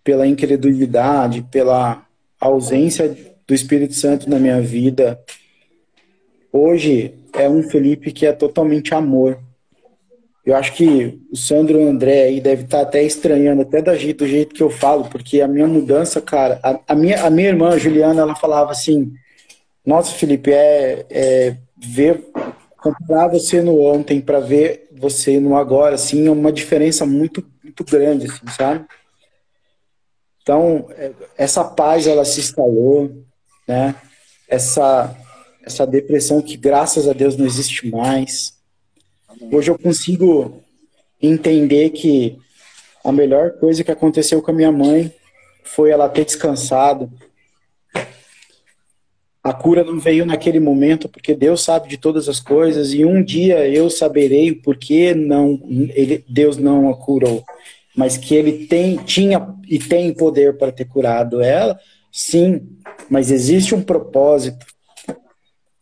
[0.02, 2.04] pela incredulidade, pela
[2.40, 3.16] ausência
[3.46, 5.22] do Espírito Santo na minha vida,
[6.52, 9.38] hoje é um Felipe que é totalmente amor.
[10.44, 14.28] Eu acho que o Sandro André aí deve estar até estranhando, até do jeito, do
[14.28, 17.70] jeito que eu falo, porque a minha mudança, cara, a, a minha, a minha irmã,
[17.70, 19.14] a Juliana, ela falava assim:
[19.86, 22.30] Nossa, Felipe, é, é ver,
[22.76, 27.82] comparar você no ontem para ver você no agora, assim, é uma diferença muito, muito
[27.82, 28.84] grande, assim, sabe?
[30.42, 33.10] Então, é, essa paz, ela se instalou,
[33.66, 33.94] né?
[34.46, 35.16] Essa,
[35.64, 38.53] essa depressão que, graças a Deus, não existe mais
[39.50, 40.62] Hoje eu consigo
[41.20, 42.38] entender que
[43.04, 45.12] a melhor coisa que aconteceu com a minha mãe
[45.62, 47.10] foi ela ter descansado.
[49.42, 53.22] A cura não veio naquele momento, porque Deus sabe de todas as coisas, e um
[53.22, 55.60] dia eu saberei o porquê não,
[55.94, 57.44] ele, Deus não a curou.
[57.94, 61.78] Mas que ele tem, tinha e tem poder para ter curado ela,
[62.10, 62.66] sim,
[63.08, 64.66] mas existe um propósito,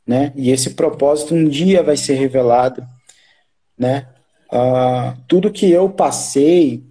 [0.06, 0.32] né?
[0.34, 2.84] E esse propósito um dia vai ser revelado
[3.82, 4.06] né?
[4.52, 6.84] Uh, tudo que eu passei,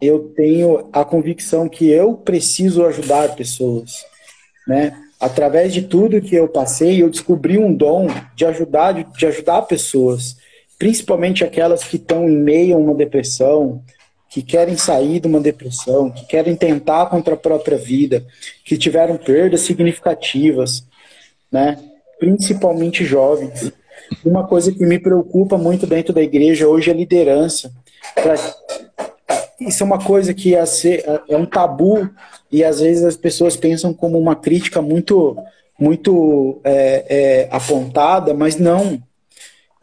[0.00, 4.04] eu tenho a convicção que eu preciso ajudar pessoas,
[4.66, 4.94] né?
[5.18, 8.06] Através de tudo que eu passei, eu descobri um dom
[8.36, 10.36] de ajudar, de, de ajudar pessoas,
[10.78, 13.82] principalmente aquelas que estão em meio a uma depressão,
[14.28, 18.24] que querem sair de uma depressão, que querem tentar contra a própria vida,
[18.64, 20.84] que tiveram perdas significativas,
[21.50, 21.78] né?
[22.20, 23.72] Principalmente jovens.
[24.24, 27.72] Uma coisa que me preocupa muito dentro da igreja hoje é a liderança.
[29.60, 30.62] Isso é uma coisa que é,
[31.36, 32.08] um tabu
[32.50, 35.36] e às vezes as pessoas pensam como uma crítica muito,
[35.78, 39.02] muito é, é, apontada, mas não.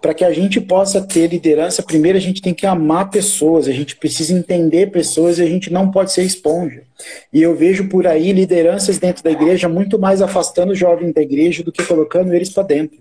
[0.01, 3.71] Para que a gente possa ter liderança, primeiro a gente tem que amar pessoas, a
[3.71, 6.83] gente precisa entender pessoas e a gente não pode ser esponja.
[7.33, 11.21] E eu vejo por aí lideranças dentro da igreja muito mais afastando os jovens da
[11.21, 12.99] igreja do que colocando eles para dentro.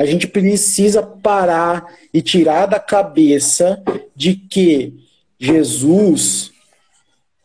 [0.00, 3.82] A gente precisa parar e tirar da cabeça
[4.16, 4.94] de que
[5.38, 6.52] Jesus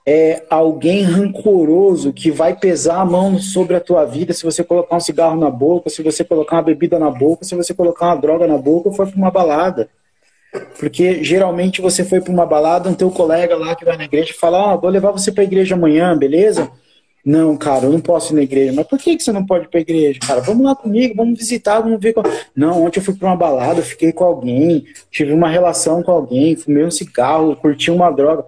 [0.07, 4.95] é alguém rancoroso que vai pesar a mão sobre a tua vida se você colocar
[4.95, 8.21] um cigarro na boca, se você colocar uma bebida na boca, se você colocar uma
[8.21, 9.89] droga na boca ou for para uma balada.
[10.79, 14.33] Porque geralmente você foi para uma balada, um teu colega lá que vai na igreja
[14.33, 16.71] fala: Ó, oh, vou levar você para a igreja amanhã, beleza?
[17.25, 18.71] Não, cara, eu não posso ir na igreja.
[18.71, 20.19] Mas por que, que você não pode ir pra igreja?
[20.19, 22.13] Cara, vamos lá comigo, vamos visitar, vamos ver.
[22.13, 22.23] Qual...
[22.55, 26.55] Não, ontem eu fui pra uma balada, fiquei com alguém, tive uma relação com alguém,
[26.55, 28.45] fumei um cigarro, curti uma droga.